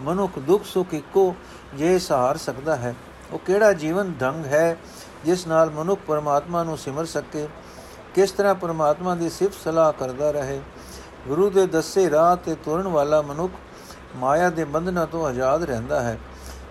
ਮਨੁੱਖ 0.00 0.38
ਦੁੱਖ 0.38 0.64
ਸੁੱਖ 0.64 0.94
ਇੱਕੋ 0.94 1.34
ਜੇ 1.74 1.98
ਸਹਾਰ 1.98 2.36
ਸਕਦਾ 2.36 2.76
ਹੈ? 2.76 2.94
ਉਹ 3.32 3.38
ਕਿਹੜਾ 3.38 3.72
ਜੀਵਨ 3.72 4.12
ਢੰਗ 4.12 4.46
ਹੈ 4.46 4.76
ਜਿਸ 5.24 5.46
ਨਾਲ 5.46 5.70
ਮਨੁੱਖ 5.70 6.00
ਪਰਮਾਤਮਾ 6.06 6.62
ਨੂੰ 6.64 6.78
ਸਿਮਰ 6.78 7.04
ਸਕੇ, 7.04 7.48
ਕਿਸ 8.14 8.30
ਤਰ੍ਹਾਂ 8.30 8.54
ਪਰਮਾਤਮਾ 8.54 9.14
ਦੀ 9.14 9.30
ਸਿਫਤ 9.30 9.54
ਸਲਾਹ 9.64 9.92
ਕਰਦਾ 9.92 10.30
ਰਹੇ। 10.30 10.60
ਗੁਰੂ 11.28 11.50
ਦੇ 11.50 11.66
ਦੱਸੇ 11.66 12.10
ਰਾਹ 12.10 12.36
ਤੇ 12.36 12.54
ਤੁਰਨ 12.54 12.88
ਵਾਲਾ 12.88 13.22
ਮਨੁੱਖ 13.22 13.52
ਮਾਇਆ 14.16 14.50
ਦੇ 14.50 14.64
ਬੰਧਨਾਂ 14.64 15.06
ਤੋਂ 15.06 15.26
ਆਜ਼ਾਦ 15.26 15.62
ਰਹਿੰਦਾ 15.62 16.00
ਹੈ 16.00 16.18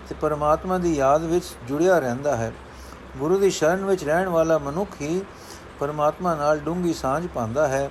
ਤੇ 0.08 0.14
ਪਰਮਾਤਮਾ 0.20 0.78
ਦੀ 0.78 0.94
ਯਾਦ 0.96 1.24
ਵਿੱਚ 1.24 1.44
ਜੁੜਿਆ 1.68 1.98
ਰਹਿੰਦਾ 1.98 2.36
ਹੈ। 2.36 2.52
ਗੁਰੂ 3.16 3.38
ਦੀ 3.38 3.50
ਸ਼ਰਨ 3.50 3.84
ਵਿੱਚ 3.84 4.04
ਰਹਿਣ 4.04 4.28
ਵਾਲਾ 4.28 4.58
ਮਨੁੱਖ 4.58 4.90
ਹੀ 5.00 5.20
ਪਰਮਾਤਮਾ 5.80 6.34
ਨਾਲ 6.34 6.58
ਡੂੰਗੀ 6.58 6.92
ਸਾਂਝ 6.92 7.26
ਪਾਉਂਦਾ 7.26 7.68
ਹੈ 7.68 7.90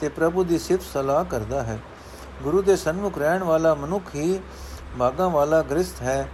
ਤੇ 0.00 0.08
ਪ੍ਰਭੂ 0.08 0.44
ਦੀ 0.44 0.58
ਸਿਫਤ 0.58 0.84
ਸਲਾਹ 0.92 1.24
ਕਰਦਾ 1.24 1.62
ਹੈ। 1.62 1.78
ਗੁਰੂ 2.42 2.62
ਦੇ 2.62 2.76
ਸਨਮੁਖ 2.76 3.18
ਰਹਿਣ 3.18 3.42
ਵਾਲਾ 3.42 3.74
ਮਨੁੱਖ 3.74 4.14
ਹੀ 4.14 4.40
ਭਾਗਾਂ 4.98 5.30
ਵਾਲਾ 5.30 5.62
ਗ੍ਰਸਥ 5.62 6.02
ਹੈ। 6.02 6.28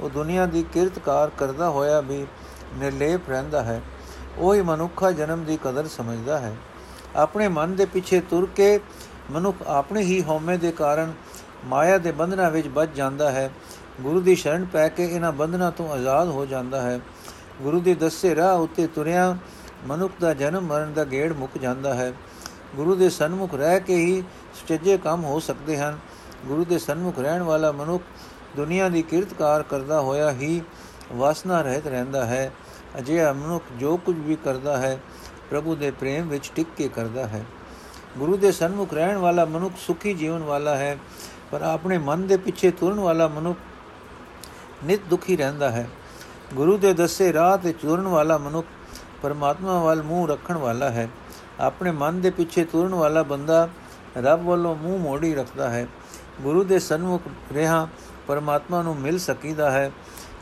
ਉਹ 0.00 0.10
ਦੁਨੀਆ 0.10 0.46
ਦੀ 0.46 0.62
ਕਿਰਤਕਾਰ 0.62 1.30
ਕਰਦਾ 1.38 1.68
ਹੋਇਆ 1.68 2.00
ਵੀ 2.00 2.26
ਨਿਰਲੇਪ 2.74 3.28
ਰਹਿੰਦਾ 3.28 3.62
ਹੈ। 3.62 3.82
ਉਹ 4.38 4.54
ਹੀ 4.54 4.60
ਮਨੁੱਖਾ 4.60 5.10
ਜਨਮ 5.10 5.44
ਦੀ 5.44 5.58
ਕਦਰ 5.64 5.86
ਸਮਝਦਾ 5.86 6.38
ਹੈ। 6.38 6.56
ਆਪਣੇ 7.16 7.48
ਮਨ 7.48 7.74
ਦੇ 7.74 7.84
ਪਿੱਛੇ 7.84 8.20
ਤੁਰ 8.20 8.48
ਕੇ 8.56 8.80
ਮਨੁੱਖ 9.30 9.56
ਆਪਣੇ 9.66 10.02
ਹੀ 10.02 10.22
ਹਉਮੈ 10.22 10.56
ਦੇ 10.56 10.72
ਕਾਰਨ 10.72 11.12
ਮਾਇਆ 11.64 11.98
ਦੇ 11.98 12.12
ਬੰਧਨਾਂ 12.12 12.50
ਵਿੱਚ 12.50 12.68
ਵੱਜ 12.68 12.88
ਜਾਂਦਾ 12.96 13.30
ਹੈ। 13.30 13.50
ਗੁਰੂ 14.00 14.20
ਦੀ 14.20 14.34
ਸ਼ਰਨ 14.34 14.64
ਪੈ 14.64 14.88
ਕੇ 14.88 15.04
ਇਹਨਾਂ 15.06 15.32
ਬੰਧਨਾਂ 15.32 15.70
ਤੋਂ 15.70 15.88
ਆਜ਼ਾਦ 15.90 16.28
ਹੋ 16.28 16.46
ਜਾਂਦਾ 16.46 16.80
ਹੈ। 16.80 17.00
ਗੁਰੂ 17.62 17.80
ਦੇ 17.80 17.94
ਦੱਸੇ 17.94 18.34
ਰਾਹ 18.34 18.56
ਉੱਤੇ 18.56 18.86
ਤੁਰਿਆ 18.86 19.36
ਮਨੁੱਖ 19.86 20.12
ਦਾ 20.20 20.34
ਜਨਮ 20.34 20.62
ਮਰਨ 20.62 20.92
ਦਾ 20.92 21.04
ਗੇੜ 21.04 21.32
ਮੁੱਕ 21.32 21.58
ਜਾਂਦਾ 21.58 21.94
ਹੈ। 21.94 22.12
ਗੁਰੂ 22.76 22.94
ਦੇ 22.94 23.10
ਸਨਮੁਖ 23.10 23.54
ਰਹਿ 23.54 23.80
ਕੇ 23.80 23.96
ਹੀ 23.96 24.22
ਸੁਚੱਜੇ 24.54 24.98
ਕੰਮ 24.98 25.24
ਹੋ 25.24 25.40
ਸਕਦੇ 25.40 25.78
ਹਨ। 25.78 25.98
ਗੁਰੂ 26.46 26.64
ਦੇ 26.64 26.78
ਸਨਮੁਖ 26.78 27.18
ਰਹਿਣ 27.18 27.42
ਵਾਲਾ 27.42 27.72
ਮਨੁੱਖ 27.72 28.04
ਦੁਨੀਆ 28.56 28.88
ਦੀ 28.88 29.02
ਕਿਰਤਕਾਰ 29.02 29.62
ਕਰਦਾ 29.62 30.00
ਹੋਇਆ 30.00 30.30
ਹੀ 30.30 30.62
ਵਾਸਨਾ 31.12 31.62
ਰਹਿਤ 31.62 31.86
ਰਹਿੰਦਾ 31.86 32.26
ਹੈ। 32.26 32.52
ਅਜਿਹਾ 32.98 33.32
ਮਨੁੱਖ 33.32 33.64
ਜੋ 33.80 33.96
ਕੁਝ 33.96 34.16
ਵੀ 34.18 34.36
ਕਰਦਾ 34.36 34.76
ਹੈ, 34.78 34.98
ਪ੍ਰਭੂ 35.50 35.74
ਦੇ 35.74 35.90
ਪ੍ਰੇਮ 35.90 36.28
ਵਿੱਚ 36.28 36.52
ਟਿਕ 36.54 36.66
ਕੇ 36.76 36.88
ਕਰਦਾ 36.88 37.26
ਹੈ। 37.26 37.44
ਗੁਰੂ 38.18 38.36
ਦੇ 38.36 38.52
ਸਨਮੁਖ 38.52 38.94
ਰਹਿਣ 38.94 39.16
ਵਾਲਾ 39.16 39.44
ਮਨੁੱਖ 39.44 39.74
ਸੁਖੀ 39.78 40.14
ਜੀਵਨ 40.14 40.42
ਵਾਲਾ 40.42 40.76
ਹੈ, 40.76 40.98
ਪਰ 41.50 41.62
ਆਪਣੇ 41.62 41.98
ਮਨ 41.98 42.26
ਦੇ 42.26 42.36
ਪਿੱਛੇ 42.36 42.70
ਤੁਰਨ 42.70 43.00
ਵਾਲਾ 43.00 43.28
ਮਨੁੱਖ 43.28 43.58
ਨਿਤ 44.84 45.00
ਦੁਖੀ 45.10 45.36
ਰਹਿੰਦਾ 45.36 45.70
ਹੈ। 45.70 45.88
ਗੁਰੂ 46.54 46.78
ਦੇ 46.78 46.92
ਦੱਸੇ 46.92 47.32
ਰਾਹ 47.32 47.58
ਤੇ 47.58 47.72
ਤੁਰਨ 47.72 48.08
ਵਾਲਾ 48.08 48.38
ਮਨੁੱਖ 48.38 48.66
ਪਰਮਾਤਮਾ 49.22 49.82
ਵੱਲ 49.82 50.02
ਮੂੰਹ 50.02 50.28
ਰੱਖਣ 50.28 50.56
ਵਾਲਾ 50.56 50.90
ਹੈ। 50.90 51.08
ਆਪਣੇ 51.60 51.90
ਮਨ 51.90 52.20
ਦੇ 52.20 52.30
ਪਿੱਛੇ 52.30 52.64
ਤੁਰਨ 52.64 52.94
ਵਾਲਾ 52.94 53.22
ਬੰਦਾ 53.22 53.68
ਰੱਬ 54.18 54.44
ਵੱਲੋਂ 54.44 54.76
ਮੂੰਹ 54.76 54.98
ਮੋੜੀ 54.98 55.34
ਰੱਖਦਾ 55.34 55.70
ਹੈ। 55.70 55.86
ਗੁਰੂ 56.40 56.64
ਦੇ 56.64 56.78
ਸਨਮੁਖ 56.78 57.22
ਰਹਾ 57.54 57.88
ਪਰਮਾਤਮਾ 58.26 58.82
ਨੂੰ 58.82 58.96
ਮਿਲ 58.96 59.18
ਸਕੀਦਾ 59.18 59.70
ਹੈ। 59.70 59.90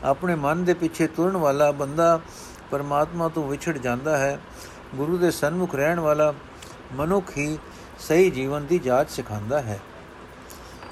ਆਪਣੇ 0.03 0.35
ਮਨ 0.35 0.63
ਦੇ 0.63 0.73
ਪਿੱਛੇ 0.73 1.07
ਤੁਰਨ 1.07 1.37
ਵਾਲਾ 1.37 1.71
ਬੰਦਾ 1.71 2.19
ਪਰਮਾਤਮਾ 2.71 3.27
ਤੋਂ 3.27 3.47
ਵਿਛੜ 3.47 3.77
ਜਾਂਦਾ 3.77 4.17
ਹੈ। 4.17 4.39
ਗੁਰੂ 4.95 5.17
ਦੇ 5.17 5.31
ਸਨਮੁਖ 5.31 5.75
ਰਹਿਣ 5.75 5.99
ਵਾਲਾ 5.99 6.33
ਮਨੁੱਖ 6.93 7.37
ਹੀ 7.37 7.57
ਸਹੀ 7.99 8.29
ਜੀਵਨ 8.29 8.65
ਦੀ 8.65 8.79
ਜਾਂਚ 8.79 9.11
ਸਿਖਾਉਂਦਾ 9.11 9.61
ਹੈ। 9.61 9.79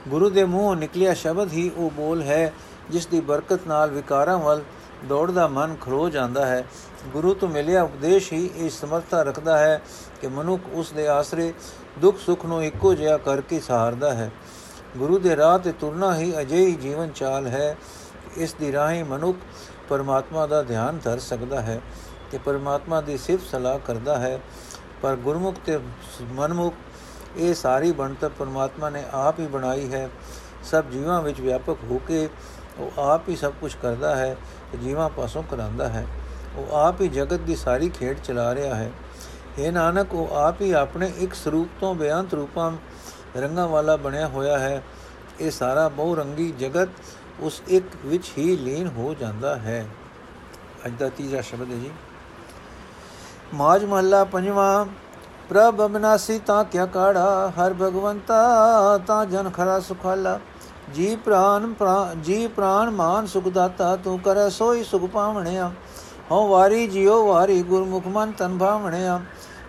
ਗੁਰੂ 0.08 0.30
ਦੇ 0.30 0.46
ਮੂੰਹੋਂ 0.46 0.76
ਨਿਕਲਿਆ 0.76 1.14
ਸ਼ਬਦ 1.14 1.52
ਹੀ 1.52 1.72
ਉਹ 1.78 1.92
ਬੋਲ 1.92 2.22
ਹੈ, 2.22 2.54
ਜਿਸ 2.90 3.06
ਦੀ 3.06 3.20
ਬਰਕਤ 3.20 3.60
ਨਾਲ 3.68 3.92
ਵਿਕਾਰਾਂ 3.92 4.38
ਵੱਲ 4.38 4.64
ਦੌੜਦਾ 5.10 5.48
ਮਨ 5.48 5.76
ਖਰੋ 5.82 6.10
ਜਾਂਦਾ 6.10 6.46
ਹੈ। 6.46 6.66
ਗੁਰੂ 7.08 7.34
ਤੋਂ 7.34 7.50
ਮਿਲਿਆ 7.50 7.84
ਉਪਦੇਸ਼ 7.84 8.34
ਹੀ 8.34 8.50
ਇਹ 8.56 8.70
ਸਮਰਥਾ 8.70 9.22
ਰੱਖਦਾ 9.22 9.58
ਹੈ 9.58 9.82
ਕਿ 10.22 10.28
ਮਨੁੱਖ 10.28 10.62
ਉਸ 10.74 10.92
ਦੇ 10.92 11.08
ਆਸਰੇ 11.08 11.54
ਦੁੱਖ 12.00 12.18
ਸੁੱਖ 12.18 12.46
ਨੂੰ 12.46 12.64
ਇੱਕੋ 12.64 12.94
ਜਿਹਾ 12.94 13.18
ਕਰਕੇ 13.18 13.60
ਸਹਾਰਦਾ 13.60 14.14
ਹੈ। 14.14 14.32
ਗੁਰੂ 14.98 15.20
ਦੇ 15.20 15.36
ਰਾਹ 15.36 15.60
ਤੇ 15.60 15.72
ਤੁਰਨਾ 15.72 16.16
ਹੀ 16.16 16.40
ਅਜਿਹੀ 16.42 16.76
ਜੀਵਨ 16.76 17.10
ਚਾਲ 17.10 17.48
ਹੈ 17.48 17.78
ਇਸ 18.38 18.54
ਦੀ 18.54 18.72
ਰਾਹੀਂ 18.72 19.04
ਮਨੁੱਖ 19.06 19.38
ਪਰਮਾਤਮਾ 19.90 20.46
ਦਾ 20.48 20.62
ਧਿਆਨ 20.64 21.00
ਧਰ 21.04 21.20
ਸਕਦਾ 21.20 21.62
ਹੈ 21.62 21.80
ਤੇ 22.32 22.38
ਪਰਮਾਤਮਾ 22.38 23.02
ਦੀ 23.02 23.18
ਸਿਫਤ 23.18 23.46
ਸਲਾਹ 23.48 23.80
ਕਰਦਾ 23.80 24.18
ਹੈ। 24.18 24.40
ਪਰ 25.02 25.16
ਗੁਰਮੁਖ 25.16 25.56
ਤੇ 25.66 25.80
ਮਨਮੁਖ 26.22 26.74
ਇਹ 27.38 27.54
ਸਾਰੀ 27.54 27.92
ਬਣਤਰ 27.92 28.30
ਪਰਮਾਤਮਾ 28.30 28.90
ਨੇ 28.90 29.04
ਆਪ 29.12 29.40
ਹੀ 29.40 29.48
ਬਣਾਈ 29.48 29.92
ਹੈ। 29.94 30.10
ਸਭ 30.64 30.86
ਜੀਵਾਂ 30.86 31.22
ਵਿੱਚ 31.22 31.42
ਵਿਆਪਕ 31.42 31.84
ਹੋ 31.84 32.02
ਕੇ 32.08 32.30
ਉਹ 32.78 33.00
ਆਪ 33.00 33.30
ਹੀ 33.30 33.36
ਸਭ 33.36 33.54
ਕੁਝ 33.62 33.76
ਕਰਦਾ 33.82 34.16
ਹੈ 34.16 34.36
ਤੇ 34.72 34.78
ਜੀਵਾਂ 34.78 35.10
ਪਾਸੋਂ 35.10 35.44
ਕਰਾਂਦਾ 35.44 35.88
ਹੈ। 35.88 36.06
ਉਹ 36.56 36.76
ਆਪ 36.76 37.02
ਹੀ 37.02 37.08
ਜਗਤ 37.08 37.40
ਦੀ 37.40 37.56
ਸਾਰੀ 37.56 37.90
ਖੇਡ 37.90 38.18
ਚਲਾ 38.24 38.56
ਰਿਹਾ 38.56 38.76
ਹੈ। 38.76 38.92
ਇਹ 39.58 39.72
ਨਾਨਕ, 39.72 40.14
ਉਹ 40.14 40.36
ਆਪ 40.36 40.62
ਹੀ 40.62 40.72
ਆਪਣੇ 40.72 41.12
ਇੱਕ 41.18 41.34
ਸਰੂਪ 41.34 41.70
ਤੋਂ 41.80 41.96
ਬਿਆੰਤ 41.96 42.34
ਰੂਪਾਂ 42.34 42.72
ਰੰਗਾਂ 43.38 43.68
ਵਾਲਾ 43.68 43.96
ਬਣਿਆ 43.96 44.28
ਹੋਇਆ 44.28 44.58
ਹੈ। 44.60 44.84
ਇਹ 45.40 45.52
ਸਾਰਾ 45.52 45.88
ਬਹੁ 45.88 46.16
ਰੰਗੀ 46.16 46.52
ਜਗਤ 46.52 46.90
ਉਸ 47.40 47.62
ਇੱਕ 47.68 47.86
ਵਿੱਚ 48.06 48.32
ਹੀ 48.38 48.58
ਲੀਨ 48.58 48.88
ਹੋ 48.88 49.16
ਜਾਂਦਾ 49.20 49.56
ਹੈ। 49.56 49.88
ਅੱਜ 50.86 50.94
ਦਾ 51.00 51.10
ਤੀਜਾ 51.10 51.42
ਸ਼ਬਦ 51.42 51.72
ਹੈ 51.72 51.76
ਜੀ। 51.76 51.92
ਮਾਜ 53.54 53.86
ਮਹੱਲਾ 53.86 54.24
ਪੰਜਵਾਂ, 54.24 54.86
ਪ੍ਰਭ 55.50 55.86
ਅਬਨਾਸੀ 55.86 56.40
ਤਾਂ 56.40 56.64
ਕਿਆ 56.64 56.86
ਕਾੜਾ, 56.86 57.54
ਹਰ 57.60 57.74
ਭਗਵੰਤਾ 57.74 58.98
ਤਾਂ 58.98 59.26
ਜਨ 59.26 59.50
ਖਰਾ 59.50 59.80
ਸੁਖਾਲਾ। 59.80 60.40
ਜੀ 60.94 61.16
ਪ੍ਰਾਨ 61.16 61.74
ਜੀ 62.22 62.48
ਪ੍ਰਾਨ 62.48 62.90
ਮਾਨ 62.90 63.26
ਸੁਖ 63.28 63.48
ਦਾਤਾ, 63.48 63.96
ਤੂੰ 63.96 64.20
ਕਰੈ 64.20 64.50
ਸੋਈ 64.50 64.84
ਸੁਖ 64.84 65.04
ਪਾਵਣਿਆ 65.04 65.72
ਹਉ 66.32 66.48
ਵਾਰੀ 66.48 66.88
ਜਿਉ 66.88 67.28
ਵਾਰੀ 67.28 67.64
ਗੁਰਮੁਖ 67.64 68.08
ਮਨ 68.08 68.32
ਤਨ 68.32 68.58
ਭਾਵਣਿਆ। 68.58 69.22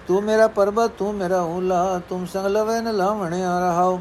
ਤੂੰ 0.08 0.22
ਮੇਰਾ 0.22 0.48
ਪਰਬਤ, 0.48 0.90
ਤੂੰ 0.90 1.14
ਮੇਰਾ 1.14 1.42
ਹੁਲਾ 1.42 2.00
ਤੁਮ 2.08 2.26
ਸੰਗ 2.26 2.46
ਲਵੇ 2.46 2.80
ਨ 2.80 2.96
ਲਾਵਣਿਆ 2.96 3.58
ਰਹਾਉ। 3.60 3.98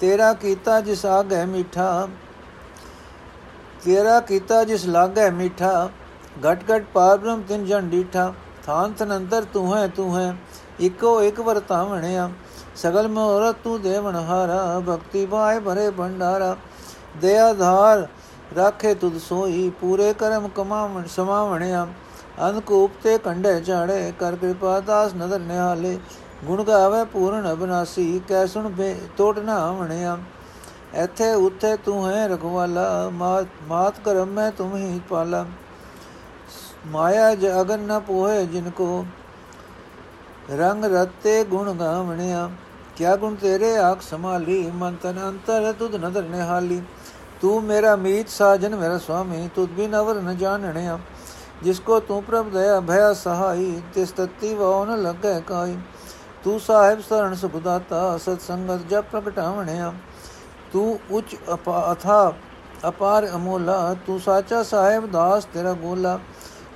ਤੇਰਾ 0.00 0.32
ਕੀਤਾ 0.32 0.80
ਜਿਸ 0.80 1.06
ਆਗੇ 1.06 1.44
ਮਿੱਠਾ। 1.44 2.08
ਤੇਰਾ 3.84 4.18
ਕੀਤਾ 4.20 4.62
ਜਿਸ 4.64 4.86
ਲਾਗੇ 4.86 5.30
ਮਿੱਠਾ 5.30 5.88
ਘਟ 6.44 6.62
ਘਟ 6.70 6.84
ਪਾਰ 6.92 7.16
ਬ੍ਰਹਮ 7.18 7.42
ਤਿਨ 7.42 7.64
ਜਨ 7.64 7.88
ਡੀਠਾ, 7.88 8.32
ਥਾਨ 8.66 8.92
ਤਨ 8.92 9.16
ਅੰਦਰ 9.16 9.44
ਤੂੰ 9.52 9.76
ਹੈ 9.76 9.86
ਤੂੰ 9.86 10.16
ਹੈ 10.16 10.34
ਇਕੋ 10.80 11.20
ਇੱਕ 11.22 11.40
ਵਰਤਾਵਣਿਆ 11.40 12.30
ਸਗਲ 12.76 13.08
ਮੋਰ 13.08 13.52
ਤੂੰ 13.64 13.80
ਦੇਵਨ 13.82 14.16
ਹਾਰਾ, 14.16 14.80
ਭਗਤੀ 14.80 15.24
ਬਾਏ 15.26 15.58
ਭਰੇ 15.60 15.90
ਭੰਡਾਰਾ, 15.90 16.56
ਦਇਆ 17.20 17.52
ਧਾਰ 17.52 18.06
ਰਾਖੇ 18.56 18.94
ਤੁਧ 18.94 19.18
ਸੋਈ 19.18 19.70
ਪੂਰੇ 19.80 20.12
ਕਰਮ 20.12 20.48
ਕਮਾਵਣ, 20.48 21.06
ਸਮਾਵਣਿਆ 21.06 21.86
ਅਨਕੂਪ 22.48 22.90
ਤੇ 23.02 23.16
ਕੰਡੇ 23.18 23.60
ਝਾੜੇ 23.60 24.12
ਕਰ 24.18 24.36
ਕਿਰਪਾ 24.36 24.78
ਦਾਸ 24.80 25.14
ਨਦਰ 25.14 25.38
ਨਿਹਾਲੇ, 25.40 25.98
ਗੁਣ 26.44 26.62
ਗਾਵੇ 26.64 27.04
ਪੂਰਨ 27.04 27.52
ਅਬਨਾਸੀ, 27.52 28.20
ਕੈ 28.28 28.44
ਸੁਣ 28.46 28.68
ਬੇ, 28.68 28.94
ਟੋਟ 29.16 29.38
ਨਾ 29.38 29.56
ਆਵਣਿਆ। 29.60 30.16
ਇੱਥੇ 30.94 31.32
ਉੱਥੇ 31.34 31.76
ਤੂੰ 31.76 32.06
ਹੈ 32.06 32.26
ਰਖਵਾਲਾ 32.28 33.10
ਮਾਤ 33.68 33.98
ਕਰਮ 34.04 34.28
ਮੈਂ 34.28 34.50
ਤੁਮ 34.52 34.76
ਹੀ 34.76 35.00
ਪਾਲਾ 35.08 35.44
ਮਾਇਆ 36.86 37.34
ਜਗਨ 37.34 37.80
ਨ 37.82 37.98
ਪੋਹੇ 38.00 38.44
ਜਿਨ 38.46 38.70
ਕੋ 38.70 39.04
ਰੰਗ 40.50 40.84
ਰਤੇ 40.84 41.42
ਗੁਣ 41.44 41.72
ਗਾਵਣਿਆ 41.74 42.48
ਕਿਆ 42.96 43.16
ਗੁਣ 43.16 43.34
ਤੇਰੇ 43.34 43.76
ਆਖ 43.78 44.02
ਸਮਾਲੀ 44.02 44.70
ਮਨ 44.74 44.96
ਤਨ 45.02 45.18
ਅੰਤਰ 45.18 45.72
ਤੁਧ 45.72 45.94
ਨਦਰ 45.96 46.22
ਨਿਹਾਲੀ 46.24 46.80
ਤੂੰ 47.40 47.62
ਮੇਰਾ 47.64 47.94
ਮੀਤ 47.96 48.28
ਸਾਜਨ 48.28 48.74
ਮੇਰਾ 48.74 48.98
ਸੁਆਮੀ 48.98 49.48
ਤੁਧ 49.56 49.70
ਬਿਨ 49.70 49.96
ਅਵਰ 49.96 50.20
ਨ 50.20 50.36
ਜਾਣਣਿਆ 50.36 50.98
ਜਿਸ 51.62 51.80
ਕੋ 51.80 51.98
ਤੂੰ 52.00 52.22
ਪ੍ਰਭ 52.22 52.48
ਦਇਆ 52.50 52.80
ਭਇਆ 52.80 53.12
ਸਹਾਈ 53.14 53.80
ਤਿਸ 53.94 54.10
ਤਤੀ 54.10 54.54
ਵੋ 54.54 54.84
ਨ 54.84 55.02
ਲੱਗੈ 55.02 55.38
ਕਾਈ 55.40 55.76
ਤੂੰ 56.44 56.58
ਸਾਹਿਬ 56.60 57.00
ਸਰਣ 57.00 57.34
ਸੁਖ 57.34 57.56
ਦਾਤਾ 57.56 58.16
ਸਤ 58.18 58.40
ਸੰਗਤ 58.40 58.86
ਜਪ 58.90 59.10
ਪ੍ਰਗਟਾਵਣਿਆ 59.10 59.92
ਤੂੰ 60.72 60.98
ਉੱਚ 61.10 61.36
ਅਥਾ 61.92 62.32
ਅਪਾਰ 62.88 63.28
ਅਮੋਲਾ 63.34 63.94
ਤੂੰ 64.06 64.18
ਸਾਚਾ 64.20 64.62
ਸਾਹਿਬ 64.62 65.10
ਦਾਸ 65.10 65.44
ਤੇਰਾ 65.44 65.72
ਗੋਲਾ 65.74 66.18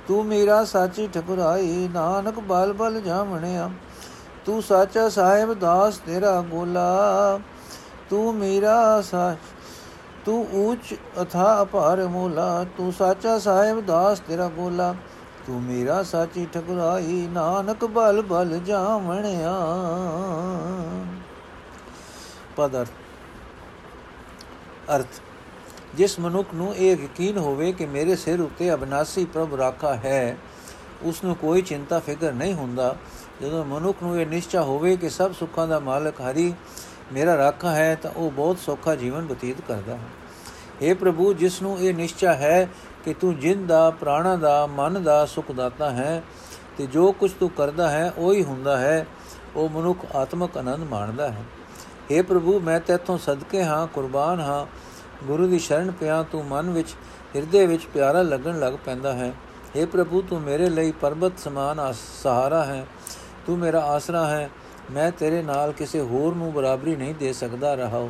ਤੂੰ 0.07 0.25
ਮੇਰਾ 0.25 0.63
ਸਾਚੀ 0.65 1.07
ਠਕੁਰਾਈ 1.07 1.87
ਨਾਨਕ 1.93 2.39
ਬਲ 2.39 2.73
ਬਲ 2.73 2.99
ਜਾਵਣਿਆ 3.01 3.69
ਤੂੰ 4.45 4.61
ਸਾਚਾ 4.61 5.07
ਸਾਹਿਬ 5.09 5.53
ਦਾਸ 5.53 5.97
ਤੇਰਾ 5.97 6.39
ਗੋਲਾ 6.41 7.39
ਤੂੰ 8.09 8.33
ਮੇਰਾ 8.35 9.01
ਸਾਚ 9.01 9.37
ਤੂੰ 10.25 10.45
ਉੱਚ 10.61 10.95
ਅਥਾ 11.21 11.61
ਅਪਾਰ 11.61 12.05
ਮੋਲਾ 12.07 12.65
ਤੂੰ 12.77 12.91
ਸਾਚਾ 12.91 13.37
ਸਾਹਿਬ 13.39 13.85
ਦਾਸ 13.85 14.19
ਤੇਰਾ 14.19 14.47
ਗੋਲਾ 14.49 14.93
ਤੂੰ 15.47 15.61
ਮੇਰਾ 15.61 16.01
ਸਾਚੀ 16.03 16.45
ਠਕੁਰਾਈ 16.53 17.27
ਨਾਨਕ 17.33 17.85
ਬਲ 17.85 18.21
ਬਲ 18.21 18.59
ਜਾਵਣਿਆ 18.59 19.55
ਪਦਰ 22.55 22.85
ਅਰਥ, 24.95 25.07
ਜਿਸ 25.95 26.19
ਮਨੁੱਖ 26.19 26.53
ਨੂੰ 26.53 26.75
ਇਹ 26.75 26.97
ਯਕੀਨ 27.03 27.37
ਹੋਵੇ 27.37 27.71
ਕਿ 27.71 27.85
ਮੇਰੇ 27.85 28.15
ਸਿਰ 28.15 28.41
ਉੱਤੇ 28.41 28.73
ਅਬਨਾਸੀ 28.73 29.25
ਪ੍ਰਭ 29.25 29.55
ਰਾਖਾ 29.55 29.93
ਹੈ 29.95 30.37
ਉਸ 31.03 31.23
ਨੂੰ 31.23 31.35
ਕੋਈ 31.35 31.61
ਚਿੰਤਾ 31.61 31.99
ਫਿਕਰ 31.99 32.33
ਨਹੀਂ 32.33 32.53
ਹੁੰਦਾ। 32.53 32.95
ਜਦੋਂ 33.41 33.65
ਮਨੁੱਖ 33.65 34.03
ਨੂੰ 34.03 34.21
ਇਹ 34.21 34.27
ਨਿਸ਼ਚਾ 34.27 34.61
ਹੋਵੇ 34.61 34.97
ਕਿ 34.97 35.09
ਸਭ 35.09 35.33
ਸੁੱਖਾਂ 35.33 35.67
ਦਾ 35.67 35.79
ਮਾਲਕ 35.79 36.21
ਹਰੀ 36.21 36.53
ਮੇਰਾ 37.13 37.37
ਰਾਖਾ 37.37 37.71
ਹੈ, 37.71 37.95
ਤਾਂ 37.95 38.11
ਉਹ 38.11 38.31
ਬਹੁਤ 38.31 38.57
ਸੌਖਾ 38.57 38.95
ਜੀਵਨ 38.95 39.25
ਬਤੀਤ 39.25 39.61
ਕਰਦਾ 39.67 39.93
ਹੈ। 39.93 40.09
हे 40.81 40.95
ਪ੍ਰਭੂ, 40.95 41.33
ਜਿਸ 41.33 41.61
ਨੂੰ 41.61 41.79
ਇਹ 41.79 41.93
ਨਿਸ਼ਚਾ 41.93 42.33
ਹੈ 42.33 42.69
ਕਿ 43.05 43.13
ਤੂੰ 43.13 43.39
ਜਿੰਦ 43.39 43.67
ਦਾ, 43.67 43.89
ਪ੍ਰਾਣਾ 43.89 44.35
ਦਾ, 44.35 44.67
ਮਨ 44.67 45.03
ਦਾ 45.03 45.25
ਸੁਖ 45.25 45.51
ਦਾਤਾ 45.51 45.89
ਹੈ, 45.89 46.23
ਤੇ 46.77 46.85
ਜੋ 46.85 47.11
ਕੁਝ 47.11 47.31
ਤੂੰ 47.31 47.49
ਕਰਦਾ 47.49 47.89
ਹੈ, 47.89 48.13
ਉਹੀ 48.17 48.43
ਹੁੰਦਾ 48.43 48.77
ਹੈ, 48.77 49.05
ਉਹ 49.55 49.69
ਮਨੁੱਖ 49.69 50.15
ਆਤਮਕ 50.15 50.57
ਆਨੰਦ 50.57 50.83
ਮਾਣਦਾ 50.83 51.31
ਹੈ। 51.31 51.43
हे 52.10 52.22
ਪ੍ਰਭੂ 52.24 52.58
ਮੈਂ 52.60 52.78
ਤੇਥੋਂ 52.80 53.18
ਸਦਕੇ 53.18 53.62
ਹਾਂ 53.64 53.86
ਕੁਰਬਾਨ 53.86 54.40
ਹਾਂ 54.40 54.66
ਗੁਰੂ 55.24 55.46
ਦੀ 55.46 55.58
ਸ਼ਰਨ 55.58 55.90
ਪਿਆ 55.90 56.22
ਤੂੰ 56.22 56.44
ਮਨ 56.44 56.70
ਵਿੱਚ 56.70 56.94
ਹਿਰਦੇ 57.34 57.66
ਵਿੱਚ 57.66 57.86
ਪਿਆਰਾ 57.86 58.22
ਲੱਗਣ 58.22 58.58
ਲੱਗ 58.58 58.74
ਪੈਂਦਾ 58.84 59.12
ਹੈ 59.12 59.32
हे 59.68 59.86
ਪ੍ਰਭੂ 59.86 60.22
ਤੂੰ 60.22 60.40
ਮੇਰੇ 60.40 60.68
ਲਈ 60.70 60.92
ਪਰਬਤ 61.00 61.38
ਸਮਾਨ 61.38 61.80
ਸਹਾਰਾ 61.92 62.64
ਹੈ 62.64 62.86
ਤੂੰ 63.46 63.58
ਮੇਰਾ 63.58 63.80
ਆਸਰਾ 63.86 64.26
ਹੈ 64.26 64.48
ਮੈਂ 64.90 65.10
ਤੇਰੇ 65.12 65.42
ਨਾਲ 65.42 65.72
ਕਿਸੇ 65.72 66.00
ਹੋਰ 66.02 66.34
ਨੂੰ 66.34 66.52
ਬਰਾਬਰੀ 66.52 66.96
ਨਹੀਂ 66.96 67.14
ਦੇ 67.14 67.32
ਸਕਦਾ 67.32 67.74
ਰਹਾ 67.74 68.08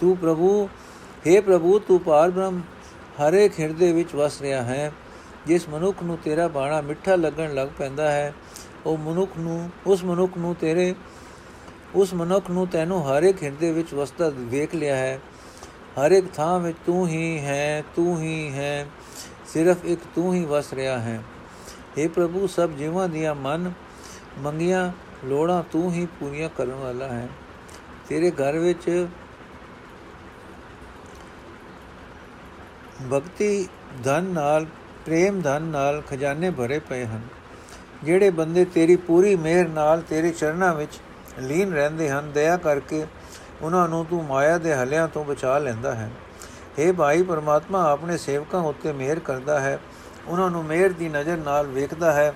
ਤੂੰ 0.00 0.16
ਪ੍ਰਭੂ 0.16 0.68
हे 1.26 1.40
ਪ੍ਰਭੂ 1.42 1.78
ਤੂੰ 1.78 1.98
ਪਾਰ 2.00 2.30
ਬ੍ਰਹਮ 2.30 2.60
ਹਰੇ 3.20 3.48
ਹਿਰਦੇ 3.58 3.92
ਵਿੱਚ 3.92 4.14
ਵਸ 4.14 4.40
ਰਿਹਾ 4.42 4.62
ਹੈ 4.62 4.90
ਜਿਸ 5.46 5.68
ਮਨੁੱਖ 5.68 6.02
ਨੂੰ 6.02 6.16
ਤੇਰਾ 6.18 6.48
ਬਾਣਾ 6.48 6.80
ਮਿੱਠਾ 6.80 7.14
ਲੱਗਣ 7.16 7.54
ਲੱਗ 7.54 7.68
ਪੈਂਦਾ 7.78 8.10
ਹੈ 8.10 8.32
ਉਹ 8.86 8.98
ਮਨੁੱਖ 8.98 9.36
ਨੂੰ 9.38 9.70
ਉਸ 9.86 10.04
ਮਨੁੱਖ 10.04 10.36
ਨੂੰ 10.38 10.54
ਤੇਰੇ 10.54 10.94
ਉਸ 11.95 12.13
ਮਨੁੱਖ 12.13 12.49
ਨੂੰ 12.49 12.67
ਤੈਨੂੰ 12.67 13.01
ਹਰ 13.07 13.23
ਇੱਕ 13.23 13.43
ਹਿਰਦੇ 13.43 13.71
ਵਿੱਚ 13.71 13.93
ਵਸਦਾ 13.93 14.29
ਵੇਖ 14.29 14.75
ਲਿਆ 14.75 14.95
ਹੈ। 14.95 15.19
ਹਰ 15.97 16.11
ਇੱਕ 16.11 16.27
ਥਾਂ 16.33 16.59
ਵਿੱਚ 16.59 16.77
ਤੂੰ 16.85 17.07
ਹੀ 17.07 17.39
ਹੈ, 17.39 17.83
ਤੂੰ 17.95 18.21
ਹੀ 18.21 18.51
ਹੈ, 18.53 18.87
ਸਿਰਫ 19.47 19.85
ਇੱਕ 19.85 20.01
ਤੂੰ 20.15 20.33
ਹੀ 20.33 20.45
ਵਸ 20.45 20.73
ਰਿਹਾ 20.73 20.99
ਹੈ। 20.99 21.23
हे 21.97 22.09
ਪ੍ਰਭੂ, 22.09 22.47
ਸਭ 22.47 22.69
ਜੀਵਾਂ 22.69 23.07
ਦੀਆਂ 23.09 23.35
ਮਨ 23.35 23.71
ਮੰਗੀਆਂ 24.37 24.91
ਲੋੜਾਂ 25.25 25.63
ਤੂੰ 25.71 25.91
ਹੀ 25.91 26.05
ਪੂਰੀਆਂ 26.19 26.49
ਕਰਨ 26.57 26.71
ਵਾਲਾ 26.71 27.07
ਹੈ। 27.07 27.27
ਤੇਰੇ 28.09 28.31
ਘਰ 28.31 28.57
ਵਿੱਚ 28.57 29.07
ਭਗਤੀ 33.11 33.69
ਧਨ 34.03 34.23
ਨਾਲ, 34.23 34.65
ਪ੍ਰੇਮ 35.05 35.41
ਧਨ 35.41 35.61
ਨਾਲ 35.61 36.01
ਖਜ਼ਾਨੇ 36.01 36.51
ਭਰੇ 36.51 36.79
ਪਏ 36.79 37.05
ਹਨ। 37.05 37.21
ਜਿਹੜੇ 38.03 38.29
ਬੰਦੇ 38.29 38.65
ਤੇਰੀ 38.65 38.95
ਪੂਰੀ 38.95 39.35
ਮਿਹਰ 39.35 39.67
ਨਾਲ 39.67 40.01
ਤੇਰੇ 40.01 40.29
ਚਰਨਾਂ 40.29 40.73
ਵਿੱਚ 40.73 40.99
ਲੀਨ 41.38 41.72
ਰਹਿੰਦੇ 41.72 42.08
ਹਨ 42.10 42.30
ਦਇਆ 42.32 42.56
ਕਰਕੇ 42.56 43.06
ਉਹਨਾਂ 43.62 43.88
ਨੂੰ 43.88 44.04
ਤੂੰ 44.04 44.24
ਮਾਇਆ 44.24 44.58
ਦੇ 44.58 44.74
ਹਲਿਆਂ 44.74 45.06
ਤੋਂ 45.08 45.24
ਬਚਾ 45.24 45.58
ਲੈਂਦਾ 45.58 45.94
ਹੈ 45.94 46.10
हे 46.78 46.92
ਭਾਈ 46.94 47.22
ਪਰਮਾਤਮਾ 47.22 47.82
ਆਪਣੇ 47.84 48.16
ਸੇਵਕਾਂ 48.18 48.60
ਉੱਤੇ 48.62 48.92
ਮਿਹਰ 48.92 49.18
ਕਰਦਾ 49.20 49.58
ਹੈ 49.60 49.78
ਉਹਨਾਂ 50.26 50.50
ਨੂੰ 50.50 50.64
ਮਿਹਰ 50.64 50.92
ਦੀ 50.92 51.08
ਨਜ਼ਰ 51.08 51.36
ਨਾਲ 51.36 51.66
ਵੇਖਦਾ 51.66 52.12
ਹੈ 52.12 52.32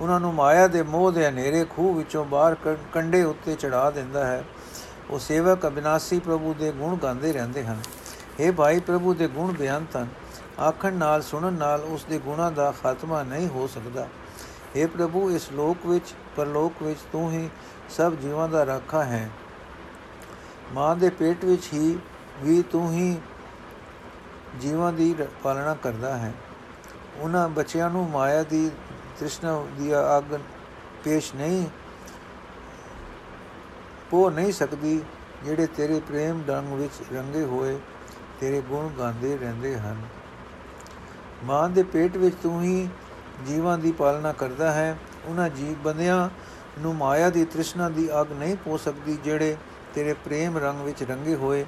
ਉਹਨਾਂ 0.00 0.18
ਨੂੰ 0.20 0.32
ਮਾਇਆ 0.34 0.66
ਦੇ 0.68 0.82
ਮੋਹ 0.82 1.10
ਦੇ 1.12 1.26
ਹਨੇਰੇ 1.26 1.64
ਖੂਹ 1.66 1.94
ਵਿੱਚੋਂ 1.94 2.24
ਬਾਹਰ 2.24 2.56
ਕੰਡੇ 2.92 3.22
ਉੱਤੇ 3.22 3.54
ਚੜਾ 3.54 3.90
ਦਿੰਦਾ 3.90 4.26
ਹੈ 4.26 4.44
ਉਹ 5.10 5.18
ਸੇਵਕ 5.18 5.66
ਅਬਿਨਾਸੀ 5.66 6.18
ਪ੍ਰਭੂ 6.18 6.54
ਦੇ 6.54 6.70
ਗੁਣ 6.72 6.96
ਗਾਉਂਦੇ 6.96 7.32
ਰਹਿੰਦੇ 7.32 7.64
ਹਨ 7.64 7.80
हे 8.40 8.52
ਭਾਈ 8.52 8.80
ਪ੍ਰਭੂ 8.80 9.14
ਦੇ 9.14 9.26
ਗੁਣ 9.28 9.52
ਬੇਅੰਤ 9.52 9.96
ਹਨ 9.96 10.08
ਆਖਣ 10.58 10.94
ਨਾਲ 10.94 11.22
ਸੁਣਨ 11.22 11.52
ਨਾਲ 11.54 11.84
ਉਸ 11.84 12.04
ਦੇ 12.04 12.18
ਗੁਣਾਂ 12.18 12.50
ਦਾ 12.52 12.70
ਖਾਤਮਾ 12.72 13.22
ਨਹੀਂ 13.22 13.48
ਹੋ 13.48 13.66
ਸਕਦਾ 13.66 14.06
हे 14.76 14.86
ਪ੍ਰਭੂ 14.88 15.30
ਇਸ 15.30 15.50
ਲੋਕ 15.52 15.86
ਵਿੱਚ 15.86 16.14
ਪਰਲੋਕ 16.36 16.82
ਵਿੱਚ 16.82 16.98
ਤੂੰ 17.12 17.30
ਹੀ 17.30 17.48
ਸਭ 17.89 18.15
ਜੀਵਾਂ 18.15 18.49
ਦਾ 18.49 18.65
ਰਾਖਾ 18.65 19.03
ਹੈ। 19.03 19.29
ਮਾਂ 20.73 20.95
ਦੇ 20.95 21.09
ਪੇਟ 21.09 21.45
ਵਿੱਚ 21.45 21.69
ਹੀ 21.73 21.99
ਵੀ 22.41 22.61
ਤੂੰ 22.61 22.91
ਹੀ 22.93 23.17
ਜੀਵਾਂ 24.61 24.93
ਦੀ 24.93 25.15
ਪਾਲਣਾ 25.43 25.73
ਕਰਦਾ 25.73 26.17
ਹੈ। 26.17 26.33
ਉਹਨਾਂ 27.17 27.49
ਬੱਚਿਆਂ 27.49 27.89
ਨੂੰ 27.89 28.09
ਮਾਇਆ 28.09 28.43
ਦੀ, 28.43 28.71
ਤ੍ਰਿਸ਼ਨਾ 29.19 29.65
ਦੀ 29.77 29.95
ਅਗ 29.95 30.39
ਪੇਸ਼ 31.03 31.35
ਨਹੀਂ, 31.35 31.67
ਪੋ 34.09 34.29
ਨਹੀਂ 34.29 34.51
ਸਕਦੀ, 34.53 35.01
ਜਿਹੜੇ 35.43 35.65
ਤੇਰੇ 35.65 35.99
ਪ੍ਰੇਮ 35.99 36.41
ਡੰਗ 36.41 36.73
ਵਿੱਚ 36.73 37.13
ਰੰਗੇ 37.13 37.43
ਹੋਏ, 37.43 37.79
ਤੇਰੇ 38.39 38.61
ਗੁਣ 38.61 38.89
ਗਾਉਂਦੇ 38.89 39.37
ਰਹਿੰਦੇ 39.37 39.79
ਹਨ। 39.79 40.01
ਮਾਂ 41.43 41.69
ਦੇ 41.69 41.83
ਪੇਟ 41.83 42.17
ਵਿੱਚ 42.17 42.35
ਤੂੰ 42.43 42.63
ਹੀ 42.63 42.89
ਜੀਵਾਂ 43.47 43.77
ਦੀ 43.77 43.91
ਪਾਲਣਾ 43.91 44.31
ਕਰਦਾ 44.31 44.71
ਹੈ। 44.71 44.97
ਉਹਨਾਂ 45.25 45.49
ਜੀਵ 45.49 45.73
ਬੰਦਿਆਂ 45.73 46.29
ਨੂੰ 46.78 46.94
ਮਾਇਆ 46.96 47.30
ਦੀ 47.30 47.44
ਤ੍ਰਿਸ਼ਨਾ 47.44 47.88
ਦੀ 47.88 48.08
ਅਗ 48.20 48.32
ਨਹੀਂ 48.32 48.56
ਪੋ 48.56 48.76
ਸਕਦੀ 48.76 49.16
ਜਿਹੜੇ 49.24 49.56
ਤੇਰੇ 49.94 50.12
ਪ੍ਰੇਮ 50.24 50.58
ਰੰਗ 50.58 50.80
ਵਿੱਚ 50.80 51.02
ਰੰਗੇ 51.02 51.34
ਹੋਏ 51.34 51.64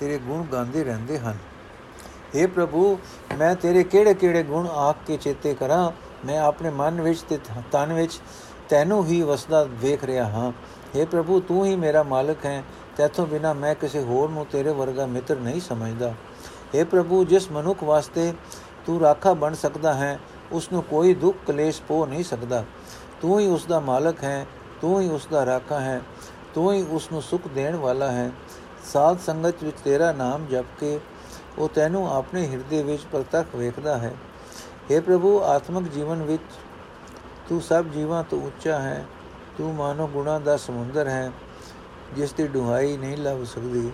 ਤੇਰੇ 0.00 0.18
ਗੁਣ 0.18 0.44
ਗਾਉਂਦੇ 0.52 0.84
ਰਹਿੰਦੇ 0.84 1.18
ਹਨ 1.18 1.38
हे 2.34 2.48
ਪ੍ਰਭੂ 2.48 2.98
ਮੈਂ 3.38 3.54
ਤੇਰੇ 3.54 3.82
ਕਿਹੜੇ-ਕਿਹੜੇ 3.84 4.42
ਗੁਣ 4.42 4.68
ਆਖ 4.68 4.96
ਕੇ 5.06 5.16
ਚੇਤੇ 5.16 5.54
ਕਰਾਂ 5.54 5.90
ਮੈਂ 6.26 6.38
ਆਪਣੇ 6.40 6.70
ਮਨ 6.70 7.00
ਵਿੱਚ 7.00 7.20
ਤੇ 7.20 7.38
ਤਨ 7.72 7.92
ਵਿੱਚ 7.92 8.20
ਤੈਨੂੰ 8.68 9.04
ਹੀ 9.06 9.22
ਵਸਦਾ 9.22 9.62
ਵੇਖ 9.80 10.04
ਰਿਹਾ 10.04 10.24
ਹਾਂ 10.24 10.50
हे 10.96 11.06
ਪ੍ਰਭੂ 11.06 11.40
ਤੂੰ 11.40 11.64
ਹੀ 11.66 11.74
ਮੇਰਾ 11.76 12.02
ਮਾਲਕ 12.02 12.44
ਹੈ 12.46 12.62
ਤੇਥੋਂ 12.96 13.26
ਬਿਨਾ 13.26 13.52
ਮੈਂ 13.52 13.74
ਕਿਸੇ 13.74 14.02
ਹੋਰ 14.02 14.28
ਨੂੰ 14.30 14.44
ਤੇਰੇ 14.46 14.70
ਵਰਗਾ 14.70 15.06
ਮਿੱਤਰ 15.06 15.38
ਨਹੀਂ 15.38 15.60
ਸਮਝਦਾ 15.60 16.14
हे 16.74 16.84
ਪ੍ਰਭੂ 16.86 17.24
ਜਿਸ 17.24 17.50
ਮਨੁੱਖ 17.50 17.84
ਵਾਸਤੇ 17.84 18.32
ਤੂੰ 18.86 19.00
ਰਾਖਾ 19.00 19.32
ਬਣ 19.34 19.54
ਸਕਦਾ 19.54 19.92
ਹੈ 19.94 20.18
ਉਸ 20.52 20.72
ਨੂੰ 20.72 20.82
ਕੋਈ 20.82 21.14
ਦੁੱਖ 21.14 21.36
ਕਲੇਸ਼ 21.46 21.80
ਪੋ 21.82 22.04
ਨਹੀਂ 22.06 22.24
ਸਕਦਾ 22.24 22.64
ਤੂੰ 23.21 23.39
ਹੀ 23.39 23.47
ਉਸ 23.47 23.65
ਦਾ 23.65 23.79
ਮਾਲਕ 23.79 24.23
ਹੈ, 24.23 24.45
ਤੂੰ 24.81 24.99
ਹੀ 25.01 25.09
ਉਸ 25.09 25.27
ਦਾ 25.31 25.45
ਰਾਖਾ 25.45 25.79
ਹੈ, 25.79 26.01
ਤੂੰ 26.53 26.73
ਹੀ 26.73 26.85
ਉਸ 26.89 27.11
ਨੂੰ 27.11 27.21
ਸੁਖ 27.21 27.47
ਦੇਣ 27.47 27.75
ਵਾਲਾ 27.75 28.11
ਹੈ। 28.11 28.31
ਸਾਧ 28.83 29.19
ਸੰਗਤ 29.19 29.63
ਵਿੱਚ 29.63 29.77
ਤੇਰਾ 29.83 30.11
ਨਾਮ 30.11 30.45
ਜਪ 30.45 30.65
ਕੇ 30.79 30.99
ਉਹ 31.57 31.69
ਤੈਨੂੰ 31.69 32.07
ਆਪਣੇ 32.15 32.47
ਹਿਰਦੇ 32.47 32.83
ਵਿੱਚ 32.83 33.03
ਪ੍ਰਤੱਖ 33.11 33.55
ਵੇਖਦਾ 33.55 33.97
ਹੈ। 33.97 34.13
हे 34.91 35.01
ਪ੍ਰਭੂ, 35.01 35.39
ਆਤਮਿਕ 35.41 35.91
ਜੀਵਨ 35.91 36.23
ਵਿੱਚ 36.23 36.43
ਤੂੰ 37.49 37.61
ਸਭ 37.61 37.85
ਜੀਵਾਂ 37.85 38.23
ਤੋਂ 38.23 38.41
ਉੱਚਾ 38.41 38.79
ਹੈ, 38.79 39.05
ਤੂੰ 39.57 39.73
ਮਾਨੋ 39.75 40.07
ਗੁਣਾ 40.07 40.37
ਦਾ 40.39 40.57
ਸਮੁੰਦਰ 40.57 41.07
ਹੈ, 41.07 41.31
ਜਿਸ 42.15 42.33
ਦੀ 42.33 42.47
ਡੁਹਾਈ 42.47 42.97
ਨਹੀਂ 42.97 43.17
ਲੱਭ 43.17 43.43
ਸਕਦੀ। 43.43 43.91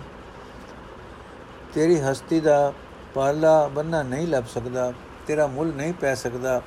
ਤੇਰੀ 1.74 2.00
ਹਸਤੀ 2.00 2.40
ਦਾ 2.40 2.72
ਪਾਲਾ 3.14 3.66
ਬੰਨਾ 3.68 4.02
ਨਹੀਂ 4.02 4.28
ਲੱਭ 4.28 4.44
ਸਕਦਾ, 4.44 4.92
ਤੇਰਾ 5.26 5.46
ਮੁੱਲ 5.46 5.72
ਨਹੀਂ 5.74 5.92
ਪੈ 5.92 6.14
ਸਕਦਾ। 6.14 6.60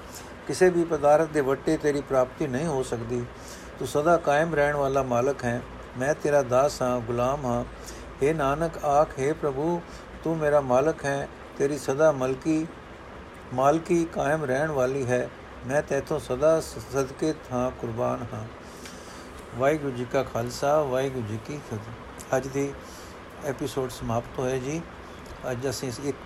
ਕਿਸੇ 0.48 0.70
ਵੀ 0.70 0.84
ਪਦਾਰਥ 0.84 1.30
ਦੇ 1.30 1.42
ਵੱਟੇ 1.42 1.78
ਤੇਰੀ 1.78 2.02
ਪ੍ਰਾਪਤੀ 2.02 2.48
ਨਹੀਂ 2.48 2.66
ਹੋ 2.66 2.84
ਸਕਦੀ। 2.84 3.26
ਤੂੰ 3.80 3.88
ਸਦਾ 3.88 4.18
ਕਾਇਮ 4.18 4.56
ਰਹਿਣ 4.56 4.76
ਵਾਲਾ 4.76 5.04
ਮਾਲਕ 5.04 5.44
ਹੈ। 5.44 5.62
ਮੈਂ 5.98 6.14
ਤੇਰਾ 6.14 6.42
ਦਾਸ 6.42 6.82
ਹਾਂ, 6.82 7.00
ਗੁਲਾਮ 7.00 7.46
ਹਾਂ। 7.46 7.66
हे 8.24 8.36
ਨਾਨਕ, 8.36 8.86
ਆਖ 8.86 9.10
हे 9.20 9.36
ਪ੍ਰਭੂ, 9.36 9.82
ਤੂੰ 10.24 10.38
ਮੇਰਾ 10.38 10.62
ਮਾਲਕ 10.62 11.06
ਹੈ। 11.06 11.28
ਤੇਰੀ 11.58 11.78
ਸਦਾ 11.78 12.12
ਮਲਕੀ, 12.12 12.68
ਮਾਲਕੀ 13.54 14.06
ਕਾਇਮ 14.06 14.46
ਰਹਿਣ 14.46 14.72
ਵਾਲੀ 14.72 15.06
ਹੈ। 15.06 15.30
ਮੈਂ 15.68 15.82
ਤੇਥੋਂ 15.82 16.20
ਸਦਾ 16.20 16.62
ਸਦਕੇ 16.62 17.34
ਥਾਂ 17.50 17.72
ਕੁਰਬਾਨ 17.72 18.26
ਹਾਂ। 18.34 18.46
ਵਾਹਿਗੁਰੂ 19.56 19.92
ਜੀ 19.92 20.06
ਕਾ 20.06 20.24
ਖਾਲਸਾ, 20.24 20.82
ਵਾਹਿਗੁਰੂ 20.82 21.28
ਜੀ 21.28 21.40
ਕੀ 21.46 21.58
ਫਤਿਹ। 21.58 22.38
ਅੱਜ 22.38 22.48
ਦੀ 22.48 22.74
ਐਪੀਸੋਡ 23.46 23.90
ਸਮਾਪਤ 23.90 24.40
ਹੋਇਆ 24.40 24.58
ਜੀ। 24.58 24.82
ਅੱਜ 25.52 25.70
ਅਸੀਂ 25.70 25.92
ਇੱਕ 26.04 26.18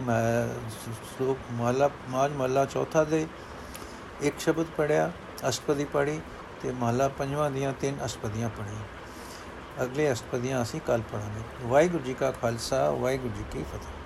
ਸ਼ਲੋਕ 0.88 1.38
ਮਾਲਾ 1.52 1.90
ਮਾਜ 2.10 2.32
ਮਹਲਾ 2.32 2.66
ਚੌਥਾ 2.66 3.04
ਦੇ 3.04 3.28
ਇੱਕ 4.22 4.40
ਸ਼ਬਦ 4.40 4.66
ਪੜਿਆ 4.78 5.12
ਅਸ਼ਟਪਦੀ 5.50 5.86
ਪੜੀ 5.86 6.20
ਤੇ 6.62 6.72
ਮਾਲਾ 6.72 7.08
ਪੰਜਵਾਂ 7.08 7.50
ਦੀਆਂ 7.52 7.74
ਤਿੰਨ 7.74 8.06
ਅਸ਼ਟਪਦੀਆਂ 8.06 8.50
ਪੜੀਆਂ 8.50 9.84
ਅਗਲੇ 9.84 10.12
ਅਸ਼ਟਪਦੀਆਂ 10.12 10.62
ਅਸੀਂ 10.62 10.82
ਕੱਲ 10.82 11.02
ਪੜਾਂਗੇ 11.12 11.42
ਵਾਹਿਗੁਰੂ 11.62 12.04
ਜੀ 12.04 12.14
ਕਾ 12.14 12.32
ਖਾਲਸਾ, 12.32 12.90
ਵਾਹਿਗੁਰੂ 12.92 13.34
ਜੀ 13.38 13.44
ਕੀ 13.52 13.64
ਫਤਿਹ। 13.64 14.01